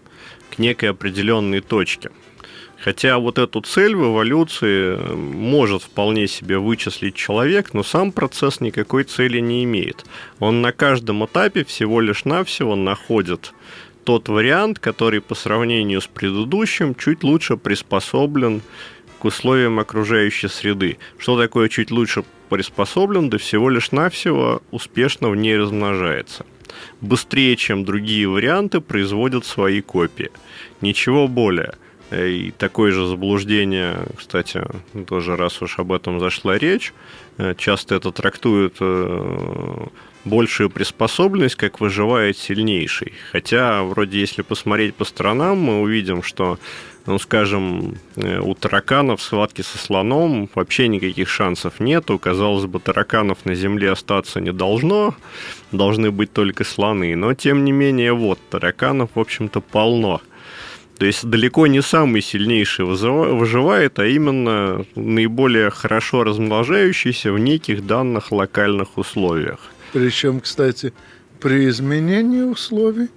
к 0.52 0.60
некой 0.60 0.92
определенной 0.92 1.62
точке. 1.62 2.12
Хотя 2.80 3.18
вот 3.18 3.40
эту 3.40 3.62
цель 3.62 3.96
в 3.96 4.12
эволюции 4.12 4.96
может 5.16 5.84
вполне 5.84 6.28
себе 6.28 6.60
вычислить 6.60 7.16
человек, 7.16 7.74
но 7.74 7.84
сам 7.84 8.12
процесс 8.12 8.62
никакой 8.62 9.04
цели 9.04 9.40
не 9.40 9.64
имеет. 9.64 10.06
Он 10.40 10.62
на 10.62 10.72
каждом 10.72 11.26
этапе 11.26 11.64
всего 11.64 12.02
лишь 12.02 12.26
навсего 12.26 12.76
находит 12.76 13.54
тот 14.04 14.30
вариант, 14.30 14.80
который 14.80 15.20
по 15.20 15.36
сравнению 15.36 16.00
с 16.00 16.08
предыдущим 16.08 16.96
чуть 16.96 17.24
лучше 17.24 17.58
приспособлен 17.58 18.62
к 19.20 19.26
условиям 19.26 19.80
окружающей 19.80 20.48
среды. 20.48 20.98
Что 21.18 21.38
такое 21.38 21.68
чуть 21.70 21.92
лучше 21.92 22.24
приспособлен, 22.50 23.30
да 23.30 23.38
всего 23.38 23.70
лишь 23.70 23.92
навсего 23.92 24.62
успешно 24.72 25.30
в 25.30 25.36
ней 25.36 25.58
размножается. 25.58 26.46
Быстрее, 27.02 27.56
чем 27.56 27.84
другие 27.84 28.30
варианты, 28.30 28.82
производят 28.82 29.46
свои 29.46 29.82
копии. 29.82 30.30
Ничего 30.80 31.28
более. 31.28 31.74
И 32.12 32.54
такое 32.58 32.92
же 32.92 33.06
заблуждение, 33.06 33.98
кстати, 34.18 34.64
тоже 35.08 35.36
раз 35.36 35.62
уж 35.62 35.78
об 35.80 35.92
этом 35.92 36.20
зашла 36.20 36.58
речь, 36.58 36.94
э, 37.38 37.54
часто 37.58 37.96
это 37.96 38.12
трактуют 38.12 38.78
э, 38.80 39.86
большую 40.24 40.70
приспособленность, 40.70 41.56
как 41.56 41.82
выживает 41.82 42.38
сильнейший. 42.38 43.14
Хотя, 43.32 43.84
вроде, 43.84 44.20
если 44.20 44.42
посмотреть 44.42 44.96
по 44.96 45.04
сторонам, 45.04 45.58
мы 45.60 45.82
увидим, 45.82 46.24
что 46.24 46.60
ну, 47.08 47.20
скажем, 47.20 47.96
э, 48.18 48.40
у 48.40 48.54
тараканов 48.54 49.22
в 49.22 49.24
схватке 49.24 49.64
со 49.64 49.78
слоном 49.78 50.50
вообще 50.54 50.90
никаких 50.90 51.30
шансов 51.30 51.80
нету. 51.80 52.20
Казалось 52.20 52.66
бы, 52.66 52.80
тараканов 52.82 53.46
на 53.46 53.56
земле 53.56 53.92
остаться 53.92 54.42
не 54.42 54.52
должно, 54.52 55.16
должны 55.72 56.12
быть 56.12 56.34
только 56.34 56.66
слоны. 56.66 57.16
Но, 57.16 57.34
тем 57.34 57.64
не 57.64 57.72
менее, 57.72 58.12
вот, 58.14 58.40
тараканов, 58.50 59.12
в 59.16 59.20
общем-то, 59.20 59.62
полно. 59.62 60.22
То 60.98 61.06
есть 61.06 61.26
далеко 61.26 61.68
не 61.68 61.82
самый 61.82 62.22
сильнейший 62.22 62.86
выживает, 62.86 64.00
а 64.00 64.08
именно 64.08 64.86
наиболее 64.96 65.70
хорошо 65.70 66.24
размножающийся 66.24 67.32
в 67.32 67.38
неких 67.40 67.86
данных 67.86 68.32
локальных 68.32 68.98
условиях. 68.98 69.60
Причем, 69.94 70.40
кстати, 70.40 70.94
при 71.40 71.70
изменении 71.70 72.42
условий 72.42 73.10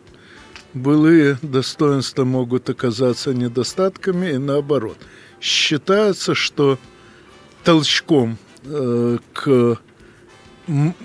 былые 0.74 1.38
достоинства 1.42 2.24
могут 2.24 2.68
оказаться 2.68 3.32
недостатками 3.32 4.32
и 4.32 4.38
наоборот. 4.38 4.98
Считается, 5.40 6.34
что 6.34 6.78
толчком 7.64 8.36
э, 8.64 9.18
к 9.32 9.78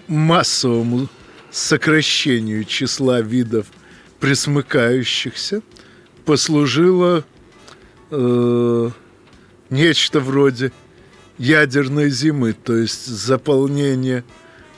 массовому 0.08 1.08
сокращению 1.52 2.66
числа 2.66 3.22
видов 3.22 3.68
присмыкающихся 4.20 5.62
послужило 6.26 7.24
э, 8.12 8.90
нечто 9.70 10.20
вроде 10.20 10.72
ядерной 11.38 12.10
зимы, 12.10 12.54
то 12.54 12.76
есть 12.76 13.06
заполнение 13.06 14.24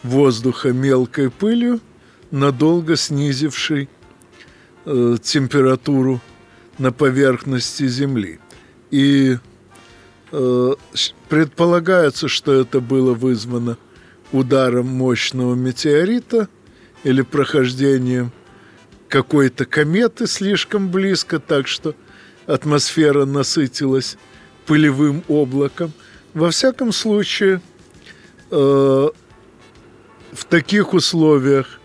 воздуха 0.04 0.72
мелкой 0.72 1.30
пылью, 1.30 1.80
надолго 2.32 2.96
снизившей 2.96 3.90
э, 4.86 5.18
температуру 5.22 6.22
на 6.78 6.92
поверхности 6.92 7.88
Земли. 7.88 8.40
И 8.92 9.38
э, 10.32 10.74
предполагается, 11.30 12.28
что 12.28 12.54
это 12.54 12.80
было 12.80 13.14
вызвано 13.14 13.78
ударом 14.32 14.88
мощного 14.88 15.56
метеорита 15.56 16.50
или 17.04 17.22
прохождением 17.22 18.32
какой-то 19.10 19.66
кометы 19.66 20.28
слишком 20.28 20.90
близко, 20.90 21.40
так 21.40 21.68
что 21.68 21.96
атмосфера 22.46 23.26
насытилась 23.26 24.18
пылевым 24.66 25.24
облаком. 25.28 25.92
Во 26.34 26.50
всяком 26.52 26.92
случае, 26.92 27.62
э, 28.52 29.10
в 30.32 30.46
таких 30.50 30.94
условиях 30.94 31.80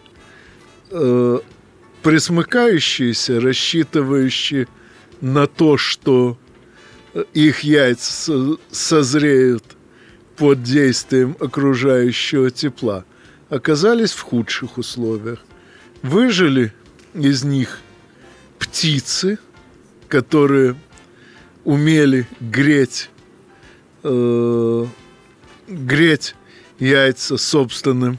э, 0.91 1.39
присмыкающиеся, 2.03 3.41
рассчитывающие 3.41 4.69
на 5.21 5.47
то, 5.47 5.77
что 5.77 6.37
их 7.35 7.61
яйца 7.61 8.57
созреют 8.71 9.65
под 10.37 10.63
действием 10.63 11.37
окружающего 11.39 12.51
тепла, 12.51 13.05
оказались 13.49 14.13
в 14.13 14.23
худших 14.23 14.79
условиях. 14.79 15.41
Выжили 16.03 16.73
из 17.15 17.45
них 17.45 17.81
птицы, 18.59 19.39
которые 20.09 20.77
умели 21.65 22.27
греть, 22.41 23.11
э, 24.03 24.87
греть 25.69 26.35
яйца 26.79 27.37
собственным 27.37 28.19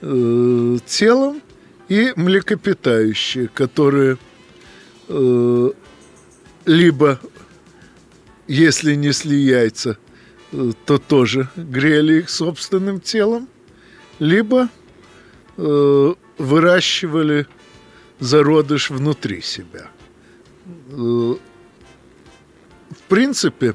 э, 0.00 0.78
телом, 0.86 1.42
и 1.92 2.12
млекопитающие, 2.16 3.48
которые 3.48 4.16
э, 5.08 5.70
либо, 6.64 7.20
если 8.48 8.94
несли 8.94 9.36
яйца, 9.36 9.98
э, 10.52 10.72
то 10.86 10.96
тоже 10.96 11.50
грели 11.54 12.20
их 12.20 12.30
собственным 12.30 12.98
телом, 12.98 13.46
либо 14.18 14.70
э, 15.58 16.14
выращивали 16.38 17.46
зародыш 18.22 18.90
внутри 18.90 19.42
себя. 19.42 19.88
Э, 20.90 20.96
в 20.96 21.38
принципе, 23.08 23.74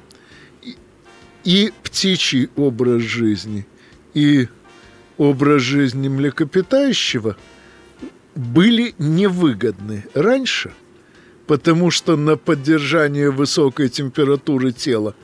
и 1.44 1.74
птичий 1.84 2.50
образ 2.56 3.02
жизни, 3.02 3.66
и 4.14 4.48
образ 5.18 5.62
жизни 5.62 6.10
млекопитающего– 6.10 7.38
были 8.38 8.94
невыгодны 9.00 10.06
раньше, 10.14 10.74
потому 11.48 11.92
что 11.92 12.16
на 12.16 12.38
поддержание 12.38 13.32
высокой 13.32 13.90
температуры 13.90 14.72
тела 14.72 15.16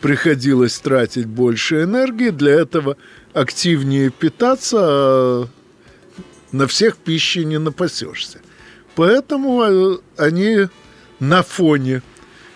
приходилось 0.00 0.78
тратить 0.78 1.26
больше 1.26 1.82
энергии, 1.82 2.30
для 2.30 2.52
этого 2.52 2.96
активнее 3.34 4.10
питаться, 4.10 4.78
а 4.80 5.48
на 6.50 6.66
всех 6.66 6.96
пищи 6.96 7.40
не 7.40 7.58
напасешься. 7.58 8.40
Поэтому 8.94 9.62
э, 9.62 9.98
они 10.16 10.68
на 11.20 11.42
фоне 11.42 12.02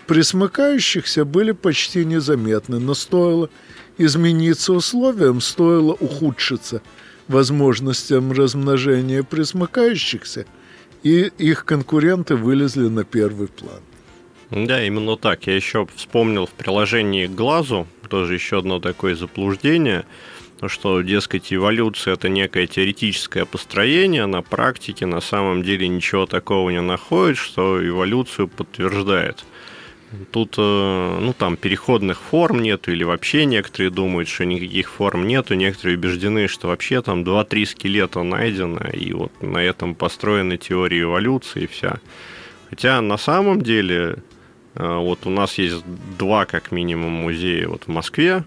присмыкающихся 0.07 1.25
были 1.25 1.53
почти 1.53 2.05
незаметны, 2.05 2.79
но 2.79 2.95
стоило 2.95 3.51
измениться 3.99 4.73
условиям, 4.73 5.41
стоило 5.41 5.93
ухудшиться– 5.93 6.83
возможностям 7.29 8.33
размножения 8.33 9.23
присмыкающихся, 9.23 10.47
и 11.03 11.31
их 11.39 11.65
конкуренты 11.65 12.37
вылезли 12.37 12.89
на 12.89 13.05
первый 13.05 13.49
план. 13.49 13.81
Да, 14.51 14.85
именно 14.85 15.17
так. 15.17 15.47
Я 15.47 15.57
еще 15.57 15.87
вспомнил 15.97 16.47
в 16.47 16.51
приложении 16.51 17.27
к 17.27 17.35
глазу, 17.35 17.87
тоже 18.09 18.35
еще 18.35 18.59
одно 18.59 18.79
такое 18.79 19.17
заблуждение, 19.17 20.05
что, 20.67 21.03
дескать, 21.03 21.53
эволюция 21.53 22.15
это 22.15 22.29
некое 22.29 22.67
теоретическое 22.67 23.45
построение, 23.45 24.27
на 24.27 24.43
практике 24.43 25.07
на 25.07 25.21
самом 25.21 25.63
деле 25.63 25.89
ничего 25.89 26.27
такого 26.27 26.71
не 26.71 26.81
находит, 26.81 27.37
что 27.37 27.87
эволюцию 27.87 28.49
подтверждает. 28.49 29.45
Тут, 30.31 30.55
э, 30.57 31.19
ну, 31.21 31.33
там 31.33 31.57
переходных 31.57 32.21
форм 32.21 32.63
нету, 32.63 32.93
или 32.93 33.03
вообще 33.05 33.45
некоторые 33.45 33.91
думают, 33.91 34.29
что 34.29 34.45
никаких 34.45 34.91
форм 34.91 35.27
нету, 35.27 35.55
некоторые 35.55 35.99
убеждены, 35.99 36.49
что 36.49 36.69
вообще 36.69 37.03
там 37.03 37.25
2-3 37.25 37.67
скелета 37.67 38.23
найдено, 38.23 38.89
и 38.93 39.13
вот 39.13 39.33
на 39.43 39.59
этом 39.59 39.95
построена 39.95 40.57
теория 40.57 41.03
эволюции 41.03 41.65
и 41.65 41.67
вся. 41.67 41.99
Хотя 42.71 43.01
на 43.01 43.17
самом 43.19 43.63
деле 43.63 44.17
э, 44.75 44.97
вот 44.97 45.27
у 45.27 45.31
нас 45.31 45.59
есть 45.59 45.85
два, 46.19 46.47
как 46.47 46.71
минимум, 46.71 47.13
музея 47.13 47.69
вот 47.69 47.85
в 47.85 47.89
Москве, 47.89 48.45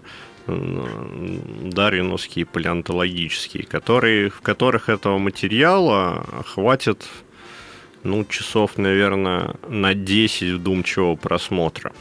Дарвиновский 0.50 2.42
и 2.42 2.44
палеонтологический, 2.44 3.62
которые, 3.62 4.30
в 4.30 4.40
которых 4.40 4.88
этого 4.88 5.18
материала 5.18 6.26
хватит 6.46 7.06
ну, 8.02 8.24
часов, 8.24 8.78
наверное, 8.78 9.54
на 9.68 9.94
10 9.94 10.54
вдумчивого 10.54 11.16
просмотра. 11.16 11.92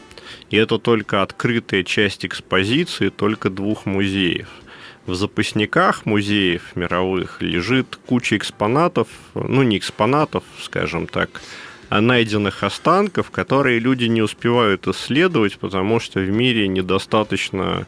И 0.49 0.57
это 0.57 0.77
только 0.77 1.21
открытая 1.21 1.83
часть 1.83 2.25
экспозиции 2.25 3.09
только 3.09 3.49
двух 3.49 3.85
музеев. 3.85 4.47
В 5.05 5.15
запасниках 5.15 6.05
музеев 6.05 6.75
мировых 6.75 7.41
лежит 7.41 7.97
куча 8.05 8.38
экспонатов, 8.38 9.07
ну 9.33 9.63
не 9.63 9.77
экспонатов, 9.77 10.43
скажем 10.62 11.07
так, 11.07 11.41
найденных 11.89 12.63
останков, 12.63 13.32
которые 13.32 13.80
люди 13.80 14.06
не 14.06 14.21
успевают 14.21 14.88
исследовать, 14.88 15.58
потому 15.58 15.99
что 15.99 16.19
в 16.19 16.30
мире 16.30 16.67
недостаточно 16.67 17.88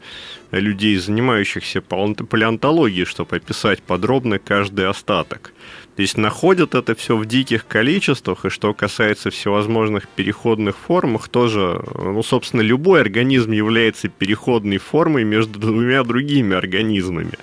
людей, 0.52 0.98
занимающихся 0.98 1.82
палеонтологией, 1.82 3.06
чтобы 3.06 3.38
описать 3.38 3.82
подробно 3.84 4.40
каждый 4.40 4.88
остаток. 4.88 5.54
То 5.96 6.02
есть 6.02 6.18
находят 6.18 6.74
это 6.74 6.96
все 6.96 7.16
в 7.16 7.26
диких 7.26 7.68
количествах, 7.68 8.46
и 8.46 8.50
что 8.50 8.74
касается 8.74 9.30
всевозможных 9.30 10.08
переходных 10.08 10.78
форм, 10.78 11.16
их 11.18 11.28
тоже, 11.28 11.84
ну, 11.96 12.24
собственно, 12.24 12.62
любой 12.62 13.02
организм 13.02 13.52
является 13.52 14.08
переходной 14.08 14.78
формой 14.78 15.26
между 15.26 15.60
двумя 15.60 16.04
другими 16.04 16.56
организмами. 16.56 17.34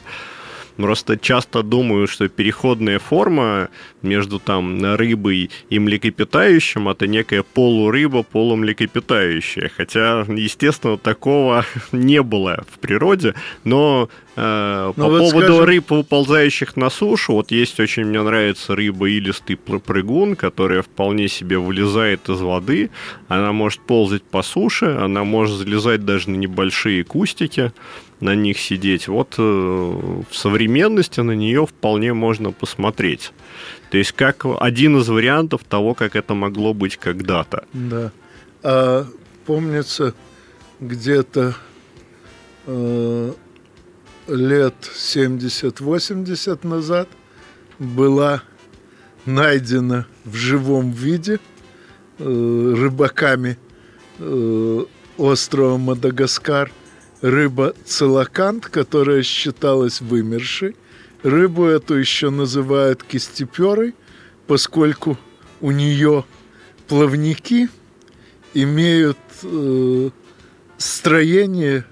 Просто 0.79 1.17
часто 1.17 1.65
думаю, 1.65 2.07
что 2.07 2.29
переходная 2.29 3.01
форма 3.01 3.69
между 4.03 4.39
там 4.39 4.95
рыбой 4.95 5.51
и 5.71 5.79
млекопитающим 5.81 6.89
это 6.89 7.09
некая 7.09 7.43
полурыба, 7.43 8.23
полумлекопитающая. 8.23 9.73
Хотя, 9.77 10.25
естественно, 10.29 10.97
такого 10.97 11.65
не 11.93 12.23
было 12.23 12.65
в 12.73 12.79
природе, 12.79 13.35
но 13.65 14.09
э, 14.39 14.93
по 14.97 15.09
вот 15.09 15.19
поводу 15.19 15.47
скажем... 15.47 15.65
рыб, 15.65 15.91
выползающих 15.91 16.77
на 16.77 16.91
сушу, 16.91 17.35
вот 17.35 17.51
есть 17.51 17.79
очень 17.81 18.05
мне 18.05 18.23
нравится 18.23 18.75
рыба 18.75 19.09
илистый 19.09 19.57
прыгун, 19.57 20.37
которая 20.37 20.83
вполне 20.83 21.29
себе 21.29 21.59
вылезает 21.59 22.29
из 22.29 22.41
воды. 22.41 22.91
Она 23.29 23.53
может 23.53 23.81
ползать 23.81 24.23
по 24.23 24.43
суше, 24.43 24.87
она 24.87 25.25
может 25.25 25.57
залезать 25.57 26.05
даже 26.05 26.31
на 26.31 26.37
небольшие 26.37 27.05
кустики 27.05 27.73
на 28.21 28.35
них 28.35 28.59
сидеть. 28.59 29.09
Вот 29.09 29.35
э, 29.39 29.43
в 29.43 30.35
современности 30.35 31.21
на 31.21 31.33
нее 31.33 31.67
вполне 31.67 32.13
можно 32.15 32.53
посмотреть. 32.53 33.33
То 33.91 33.99
есть 33.99 34.13
как 34.13 34.45
один 34.61 34.99
из 34.99 35.09
вариантов 35.09 35.63
того, 35.65 35.95
как 35.95 36.17
это 36.17 36.35
могло 36.35 36.75
быть 36.75 36.97
когда-то. 36.97 37.65
Да. 37.73 38.13
А, 38.63 39.07
помнится, 39.47 40.15
где-то 40.81 41.55
э, 42.67 43.33
лет 44.29 44.75
70-80 44.81 46.67
назад 46.67 47.09
была 47.79 48.43
найдена 49.27 50.07
в 50.25 50.35
живом 50.35 50.93
виде 50.93 51.41
э, 52.19 52.75
рыбаками 52.77 53.59
э, 54.19 54.85
острова 55.17 55.77
Мадагаскар– 55.77 56.71
рыба 57.21 57.75
целокант, 57.85 58.67
которая 58.67 59.23
считалась 59.23 60.01
вымершей. 60.01 60.77
Рыбу 61.23 61.65
эту 61.65 61.95
еще 61.95 62.31
называют 62.31 63.03
кистеперой, 63.03 63.95
поскольку 64.47 65.19
у 65.61 65.73
нее 65.73 66.25
плавники 66.87 67.69
имеют 68.55 69.19
э, 69.43 70.11
строение 70.77 71.85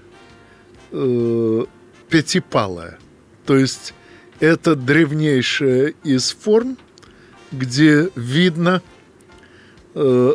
э, 0.91 1.65
пятипалое. 2.09 2.97
То 3.45 3.57
есть 3.57 3.93
это 4.39 4.75
древнейшая 4.75 5.93
из 6.03 6.31
форм, 6.31 6.77
где 7.51 8.09
видно, 8.15 8.81
э, 9.95 10.33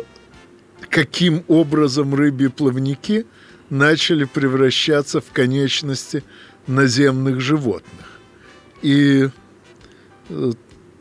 каким 0.89 1.43
образом 1.47 2.13
рыбьи 2.15 2.47
плавники– 2.47 3.25
начали 3.73 4.25
превращаться 4.25 5.19
в 5.19 5.31
конечности 5.31 6.23
наземных 6.67 7.41
животных. 7.41 8.19
И 8.83 9.29
э, 10.29 10.51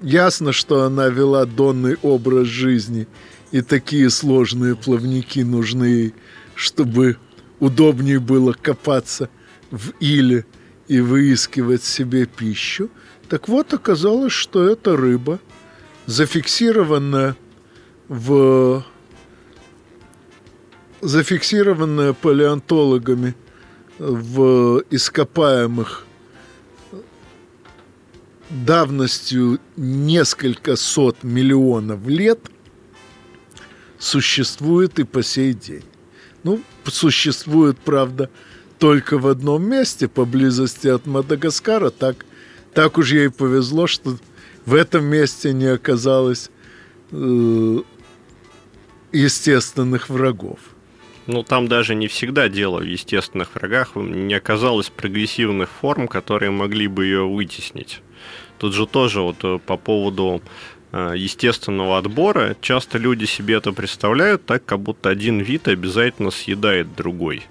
ясно, 0.01 0.53
что 0.53 0.85
она 0.85 1.09
вела 1.09 1.45
донный 1.45 1.97
образ 2.03 2.47
жизни, 2.47 3.07
и 3.51 3.61
такие 3.61 4.09
сложные 4.09 4.75
плавники 4.75 5.41
нужны, 5.41 6.15
чтобы 6.55 7.19
удобнее 7.61 8.19
было 8.19 8.55
копаться 8.55 9.29
в 9.71 9.91
иле 10.01 10.47
и 10.93 11.01
выискивать 11.01 11.83
себе 11.85 12.27
пищу. 12.27 12.91
Так 13.31 13.49
вот, 13.49 13.73
оказалось, 13.73 14.35
что 14.35 14.69
эта 14.69 14.95
рыба, 14.95 15.41
зафиксированная 16.05 17.35
в 18.09 18.85
зафиксированная 21.01 22.13
палеонтологами 22.13 23.35
в 23.99 24.85
ископаемых 24.91 26.05
давностью 28.51 29.61
несколько 29.79 30.77
сот 30.77 31.23
миллионов 31.23 32.07
лет 32.07 32.39
существует 33.99 34.99
и 34.99 35.05
по 35.05 35.23
сей 35.23 35.55
день. 35.55 35.85
Ну, 36.43 36.61
существует, 36.85 37.79
правда, 37.79 38.29
только 38.83 39.17
в 39.17 39.29
одном 39.29 39.63
месте, 39.63 40.09
поблизости 40.09 40.89
от 40.89 41.07
Мадагаскара. 41.07 41.91
Так, 41.91 42.27
так 42.75 42.99
уж 42.99 43.13
ей 43.13 43.31
повезло, 43.31 43.87
что 43.87 44.17
в 44.67 44.75
этом 44.75 45.05
месте 45.05 45.53
не 45.53 45.67
оказалось 45.67 46.51
э, 47.13 47.79
естественных 49.13 50.09
врагов. 50.09 50.59
Ну, 51.29 51.45
там 51.45 51.69
даже 51.69 51.95
не 51.95 52.09
всегда 52.09 52.49
дело 52.49 52.81
в 52.81 52.85
естественных 52.85 53.55
врагах. 53.55 53.95
Не 53.95 54.35
оказалось 54.35 54.91
прогрессивных 54.91 55.69
форм, 55.71 56.09
которые 56.09 56.51
могли 56.51 56.89
бы 56.89 57.05
ее 57.05 57.25
вытеснить. 57.25 58.01
Тут 58.59 58.75
же 58.75 58.89
тоже 58.89 59.21
вот 59.21 59.37
э, 59.45 59.61
по 59.65 59.77
поводу 59.77 60.43
э, 60.91 61.15
естественного 61.17 61.99
отбора 61.99 62.57
часто 62.61 62.99
люди 62.99 63.27
себе 63.27 63.55
это 63.55 63.71
представляют 63.71 64.45
так, 64.45 64.65
как 64.65 64.81
будто 64.81 65.09
один 65.09 65.39
вид 65.39 65.69
обязательно 65.69 66.33
съедает 66.33 66.97
другой. 66.97 67.45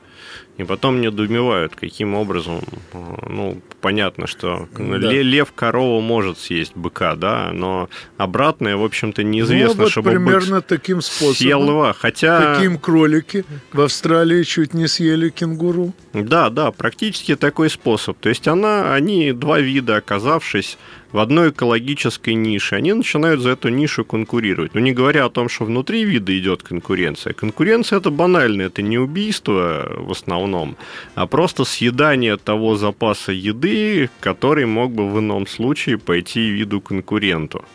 И 0.58 0.64
потом 0.64 1.02
недоумевают, 1.02 1.76
каким 1.76 2.14
образом, 2.14 2.62
э, 2.94 2.98
ну, 3.28 3.62
понятно, 3.80 4.28
что 4.28 4.68
да. 4.78 5.12
лев 5.12 5.54
корову 5.54 6.02
может 6.02 6.38
съесть 6.38 6.76
быка, 6.76 7.16
да, 7.16 7.52
но 7.54 7.90
обратное, 8.18 8.76
в 8.76 8.84
общем-то, 8.84 9.24
неизвестно, 9.24 9.76
ну, 9.76 9.84
вот 9.84 9.92
чтобы 9.92 10.12
примерно 10.12 10.58
бык 10.58 10.66
таким 10.66 11.02
способом. 11.02 11.36
Съел 11.36 11.64
льва, 11.64 11.94
хотя... 11.94 12.56
Таким 12.56 12.78
кролики 12.78 13.46
в 13.74 13.82
Австралии 13.82 14.44
чуть 14.44 14.74
не 14.74 14.88
съели 14.88 15.30
кенгуру. 15.30 15.94
Да, 16.14 16.50
да, 16.50 16.72
практически 16.72 17.36
такой 17.36 17.70
способ. 17.70 18.18
То 18.20 18.30
есть 18.30 18.48
она, 18.48 18.94
они, 18.94 19.32
два 19.32 19.60
вида, 19.60 19.96
оказавшись 19.96 20.78
в 21.12 21.20
одной 21.20 21.50
экологической 21.50 22.34
нише, 22.34 22.76
они 22.76 22.94
начинают 22.94 23.42
за 23.42 23.52
эту 23.52 23.70
нишу 23.70 24.06
конкурировать. 24.06 24.74
Но 24.74 24.80
не 24.80 24.94
говоря 24.94 25.26
о 25.26 25.30
том, 25.30 25.50
что 25.50 25.66
внутри 25.66 26.04
вида 26.06 26.38
идет 26.38 26.64
конкуренция. 26.64 27.34
Конкуренция 27.34 28.00
это 28.00 28.10
банально, 28.12 28.64
это 28.64 28.82
не 28.82 28.98
убийство 28.98 29.92
в 29.98 30.12
основном, 30.12 30.78
а 31.16 31.28
просто 31.28 31.66
съедание 31.66 32.38
того 32.38 32.76
запаса 32.76 33.32
еды, 33.32 34.10
который 34.20 34.66
мог 34.66 34.92
бы 34.92 35.10
в 35.10 35.20
ином 35.20 35.48
случае 35.48 35.98
пойти 35.98 36.50
виду 36.50 36.82
конкуренту. 36.82 37.66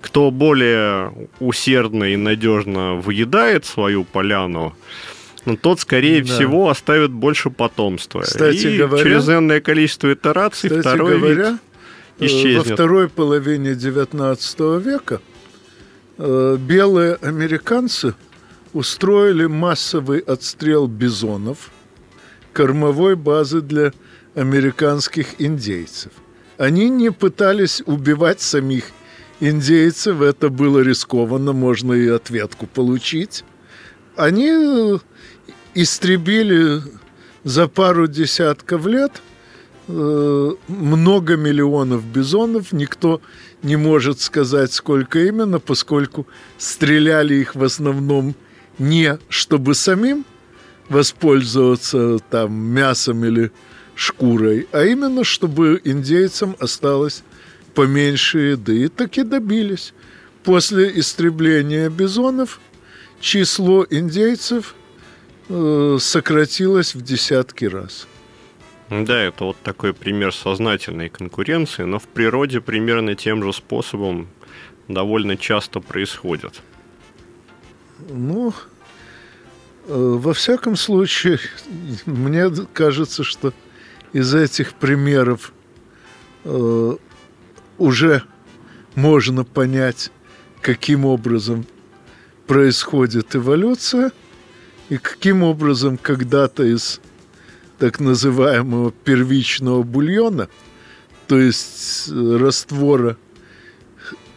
Кто 0.00 0.30
более 0.30 1.12
усердно 1.40 2.04
и 2.04 2.16
надежно 2.16 2.94
выедает 2.94 3.64
свою 3.64 4.04
поляну, 4.04 4.74
ну, 5.46 5.56
тот, 5.56 5.78
скорее 5.78 6.22
да. 6.22 6.34
всего, 6.34 6.68
оставит 6.68 7.12
больше 7.12 7.50
потомства. 7.50 8.22
Кстати 8.22 8.66
и 8.66 8.78
говоря, 8.78 9.02
через 9.02 9.28
энное 9.28 9.60
количество 9.60 10.12
итераций 10.12 10.68
кстати 10.68 10.82
второй 10.82 11.18
говоря, 11.18 11.50
вид 11.50 11.60
исчезнет. 12.18 12.66
Во 12.66 12.74
второй 12.74 13.08
половине 13.08 13.72
XIX 13.72 14.80
века 14.80 15.20
э, 16.18 16.56
белые 16.58 17.14
американцы 17.16 18.14
устроили 18.72 19.46
массовый 19.46 20.20
отстрел 20.20 20.86
бизонов 20.86 21.70
кормовой 22.52 23.16
базы 23.16 23.60
для 23.60 23.92
американских 24.34 25.40
индейцев. 25.40 26.12
Они 26.56 26.88
не 26.88 27.10
пытались 27.10 27.82
убивать 27.84 28.40
самих 28.40 28.84
индейцев, 29.40 30.22
это 30.22 30.48
было 30.48 30.80
рискованно, 30.80 31.52
можно 31.52 31.92
и 31.92 32.08
ответку 32.08 32.66
получить. 32.66 33.44
Они 34.16 34.48
э, 34.48 34.98
истребили 35.74 36.80
за 37.44 37.68
пару 37.68 38.06
десятков 38.06 38.86
лет– 38.86 39.12
Э, 39.22 39.35
много 39.88 41.36
миллионов 41.36 42.04
бизонов, 42.04 42.72
никто 42.72 43.20
не 43.62 43.76
может 43.76 44.20
сказать, 44.20 44.72
сколько 44.72 45.20
именно, 45.20 45.60
поскольку 45.60 46.26
стреляли 46.58 47.34
их 47.34 47.54
в 47.54 47.62
основном 47.62 48.34
не 48.78 49.18
чтобы 49.28 49.74
самим 49.74 50.24
воспользоваться 50.88 52.18
там 52.30 52.52
мясом 52.52 53.24
или 53.24 53.52
шкурой, 53.94 54.68
а 54.72 54.84
именно 54.84 55.24
чтобы 55.24 55.80
индейцам 55.84 56.56
осталось 56.60 57.22
поменьше 57.74 58.38
еды. 58.38 58.84
И 58.84 58.88
таки 58.88 59.22
добились. 59.22 59.94
После 60.44 60.98
истребления 60.98 61.90
бизонов 61.90 62.60
число 63.20 63.86
индейцев 63.88 64.74
э, 65.48 65.96
сократилось 66.00 66.94
в 66.94 67.02
десятки 67.02 67.64
раз. 67.64 68.06
Да, 68.88 69.20
это 69.20 69.44
вот 69.44 69.56
такой 69.62 69.92
пример 69.92 70.32
сознательной 70.32 71.08
конкуренции, 71.08 71.82
но 71.82 71.98
в 71.98 72.06
природе 72.06 72.60
примерно 72.60 73.16
тем 73.16 73.42
же 73.42 73.52
способом 73.52 74.28
довольно 74.86 75.36
часто 75.36 75.80
происходит. 75.80 76.62
Ну, 78.08 78.54
э, 79.86 79.92
во 79.92 80.32
всяком 80.32 80.76
случае, 80.76 81.40
мне 82.06 82.48
кажется, 82.72 83.24
что 83.24 83.52
из 84.12 84.32
этих 84.34 84.74
примеров 84.74 85.52
э, 86.44 86.96
уже 87.78 88.22
можно 88.94 89.44
понять, 89.44 90.12
каким 90.60 91.04
образом 91.04 91.66
происходит 92.46 93.34
эволюция 93.34 94.12
и 94.88 94.96
каким 94.96 95.42
образом 95.42 95.98
когда-то 95.98 96.62
из 96.62 97.00
так 97.78 98.00
называемого 98.00 98.90
первичного 98.90 99.82
бульона, 99.82 100.48
то 101.26 101.38
есть 101.38 102.08
э, 102.08 102.36
раствора, 102.36 103.16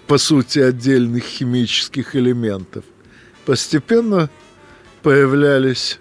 по 0.08 0.18
сути, 0.18 0.60
отдельных 0.60 1.24
химических 1.24 2.16
элементов, 2.16 2.84
постепенно 3.46 4.30
появлялись 5.04 6.00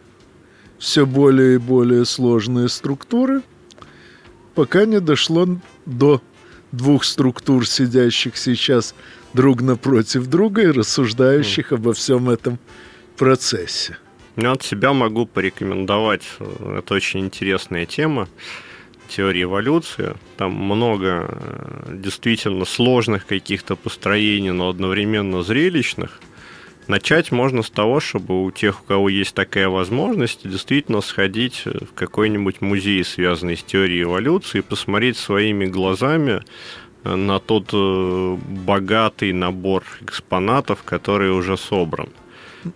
все 0.78 1.06
более 1.06 1.56
и 1.56 1.58
более 1.58 2.04
сложные 2.04 2.68
структуры, 2.68 3.42
пока 4.54 4.86
не 4.86 5.00
дошло 5.00 5.46
до 5.86 6.22
двух 6.72 7.04
структур, 7.04 7.66
сидящих 7.66 8.36
сейчас 8.36 8.94
друг 9.32 9.60
напротив 9.60 10.26
друга 10.26 10.62
и 10.62 10.66
рассуждающих 10.66 11.72
обо 11.72 11.92
всем 11.92 12.30
этом 12.30 12.58
процессе. 13.16 13.98
Ну, 14.40 14.52
от 14.52 14.62
себя 14.62 14.92
могу 14.92 15.26
порекомендовать. 15.26 16.22
Это 16.38 16.94
очень 16.94 17.18
интересная 17.18 17.86
тема 17.86 18.28
теории 19.08 19.42
эволюции. 19.42 20.14
Там 20.36 20.52
много 20.52 21.26
э, 21.28 21.94
действительно 21.94 22.64
сложных 22.64 23.26
каких-то 23.26 23.74
построений, 23.74 24.52
но 24.52 24.68
одновременно 24.68 25.42
зрелищных. 25.42 26.20
Начать 26.86 27.32
можно 27.32 27.64
с 27.64 27.70
того, 27.70 27.98
чтобы 27.98 28.44
у 28.44 28.52
тех, 28.52 28.80
у 28.80 28.84
кого 28.84 29.08
есть 29.08 29.34
такая 29.34 29.68
возможность, 29.68 30.48
действительно 30.48 31.00
сходить 31.00 31.64
в 31.64 31.92
какой-нибудь 31.96 32.60
музей, 32.60 33.02
связанный 33.02 33.56
с 33.56 33.64
теорией 33.64 34.04
эволюции, 34.04 34.58
и 34.58 34.62
посмотреть 34.62 35.16
своими 35.16 35.66
глазами 35.66 36.42
э, 37.02 37.12
на 37.16 37.40
тот 37.40 37.70
э, 37.72 38.36
богатый 38.36 39.32
набор 39.32 39.82
экспонатов, 40.00 40.84
который 40.84 41.32
уже 41.32 41.56
собран. 41.56 42.10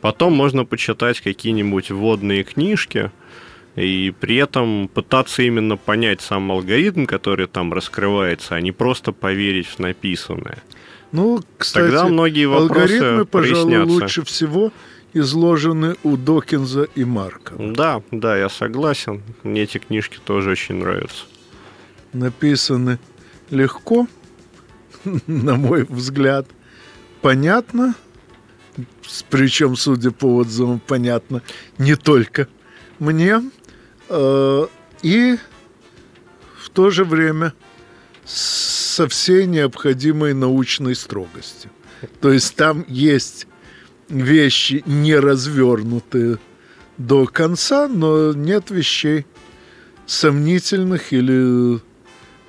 Потом 0.00 0.32
можно 0.32 0.64
почитать 0.64 1.20
какие-нибудь 1.20 1.90
вводные 1.90 2.44
книжки, 2.44 3.10
и 3.76 4.12
при 4.20 4.36
этом 4.36 4.88
пытаться 4.88 5.42
именно 5.42 5.76
понять 5.76 6.20
сам 6.20 6.52
алгоритм, 6.52 7.06
который 7.06 7.46
там 7.46 7.72
раскрывается, 7.72 8.54
а 8.54 8.60
не 8.60 8.72
просто 8.72 9.12
поверить 9.12 9.66
в 9.66 9.78
написанное. 9.78 10.62
Ну, 11.10 11.40
кстати, 11.58 11.84
Тогда 11.84 12.06
многие 12.06 12.46
вопросы 12.46 12.96
алгоритмы, 12.96 13.24
пожалуй, 13.24 13.62
прояснятся. 13.64 13.92
лучше 13.92 14.24
всего 14.24 14.72
изложены 15.14 15.96
у 16.04 16.16
Докинза 16.16 16.84
и 16.94 17.04
Марка. 17.04 17.54
Да, 17.58 18.02
да, 18.10 18.36
я 18.36 18.48
согласен. 18.48 19.22
Мне 19.42 19.62
эти 19.62 19.78
книжки 19.78 20.18
тоже 20.24 20.50
очень 20.50 20.76
нравятся. 20.76 21.24
Написаны 22.14 22.98
легко, 23.50 24.06
на 25.26 25.56
мой 25.56 25.84
взгляд, 25.88 26.46
понятно– 27.20 27.94
причем, 29.30 29.76
судя 29.76 30.10
по 30.10 30.36
отзывам, 30.36 30.80
понятно, 30.80 31.42
не 31.78 31.96
только 31.96 32.48
мне. 32.98 33.42
э, 34.08 34.66
и 35.02 35.36
в 36.58 36.70
то 36.70 36.90
же 36.90 37.04
время 37.04 37.54
со 38.24 39.08
всей 39.08 39.46
необходимой 39.46 40.32
научной 40.32 40.94
строгостью. 40.94 41.70
То 42.20 42.32
есть 42.32 42.54
там 42.56 42.84
есть 42.88 43.46
вещи 44.08 44.82
не 44.86 45.16
развернутые 45.16 46.38
до 46.98 47.26
конца, 47.26 47.88
но 47.88 48.32
нет 48.32 48.70
вещей 48.70 49.26
сомнительных 50.06 51.12
или 51.12 51.80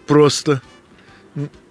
просто 0.05 0.61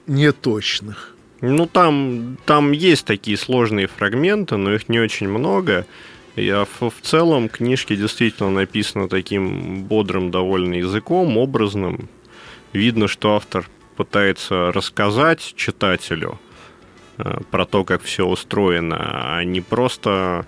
неточных. 0.06 1.11
Ну, 1.42 1.66
там, 1.66 2.38
там 2.46 2.70
есть 2.70 3.04
такие 3.04 3.36
сложные 3.36 3.88
фрагменты, 3.88 4.56
но 4.56 4.72
их 4.72 4.88
не 4.88 5.00
очень 5.00 5.28
много. 5.28 5.86
Я 6.36 6.64
в, 6.64 6.88
в 6.88 7.00
целом 7.02 7.48
книжки 7.48 7.96
действительно 7.96 8.48
написаны 8.48 9.08
таким 9.08 9.82
бодрым 9.82 10.30
довольно 10.30 10.74
языком, 10.74 11.36
образным. 11.36 12.08
Видно, 12.72 13.08
что 13.08 13.34
автор 13.34 13.68
пытается 13.96 14.70
рассказать 14.70 15.54
читателю 15.56 16.38
э, 17.18 17.40
про 17.50 17.66
то, 17.66 17.82
как 17.82 18.02
все 18.02 18.24
устроено, 18.24 18.96
а 19.00 19.42
не 19.42 19.60
просто 19.60 20.46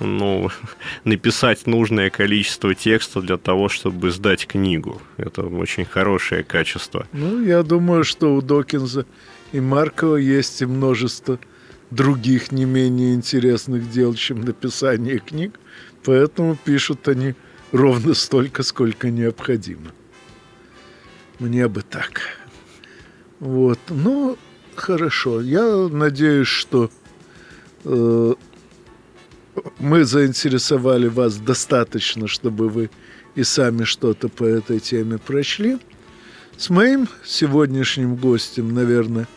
ну, 0.00 0.50
написать 1.04 1.66
нужное 1.66 2.10
количество 2.10 2.74
текста 2.74 3.22
для 3.22 3.38
того, 3.38 3.70
чтобы 3.70 4.10
сдать 4.10 4.46
книгу. 4.46 5.00
Это 5.16 5.46
очень 5.46 5.86
хорошее 5.86 6.44
качество. 6.44 7.06
Ну, 7.14 7.42
я 7.42 7.62
думаю, 7.62 8.04
что 8.04 8.34
у 8.34 8.42
Докинза 8.42 9.06
и 9.52 9.60
Маркова 9.60 10.16
есть 10.16 10.62
и 10.62 10.66
множество 10.66 11.38
других 11.90 12.52
не 12.52 12.64
менее 12.64 13.14
интересных 13.14 13.90
дел, 13.90 14.14
чем 14.14 14.40
написание 14.40 15.18
книг, 15.18 15.58
поэтому 16.04 16.56
пишут 16.56 17.08
они 17.08 17.34
ровно 17.72 18.14
столько, 18.14 18.62
сколько 18.62 19.10
необходимо. 19.10 19.92
Мне 21.38 21.68
бы 21.68 21.82
так. 21.82 22.22
Вот. 23.40 23.78
Ну, 23.90 24.38
хорошо. 24.74 25.40
Я 25.40 25.88
надеюсь, 25.90 26.48
что 26.48 26.90
э, 27.84 28.34
мы 29.78 30.04
заинтересовали 30.04 31.08
вас 31.08 31.36
достаточно, 31.36 32.26
чтобы 32.26 32.68
вы 32.68 32.90
и 33.34 33.44
сами 33.44 33.84
что-то 33.84 34.28
по 34.28 34.44
этой 34.44 34.80
теме 34.80 35.18
прочли. 35.18 35.78
С 36.56 36.70
моим 36.70 37.06
сегодняшним 37.24 38.16
гостем, 38.16 38.72
наверное, 38.72 39.28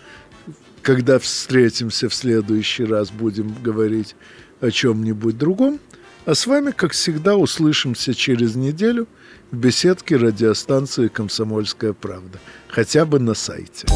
когда 0.81 1.19
встретимся 1.19 2.09
в 2.09 2.13
следующий 2.13 2.85
раз, 2.85 3.11
будем 3.11 3.55
говорить 3.61 4.15
о 4.61 4.71
чем-нибудь 4.71 5.37
другом. 5.37 5.79
А 6.25 6.35
с 6.35 6.45
вами, 6.45 6.71
как 6.71 6.91
всегда, 6.91 7.35
услышимся 7.35 8.13
через 8.13 8.55
неделю 8.55 9.07
в 9.51 9.57
беседке 9.57 10.15
радиостанции 10.15 11.07
«Комсомольская 11.07 11.93
правда». 11.93 12.39
Хотя 12.67 13.05
бы 13.05 13.19
на 13.19 13.33
сайте. 13.33 13.87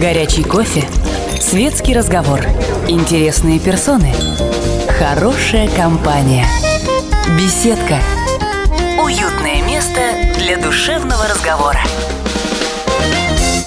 Горячий 0.00 0.42
кофе, 0.42 0.84
светский 1.40 1.94
разговор, 1.94 2.40
интересные 2.88 3.60
персоны, 3.60 4.12
хорошая 4.98 5.68
компания, 5.76 6.46
беседка, 7.38 8.00
уютное 9.00 9.64
место 9.64 10.00
для 10.38 10.56
душевного 10.56 11.28
разговора. 11.28 11.80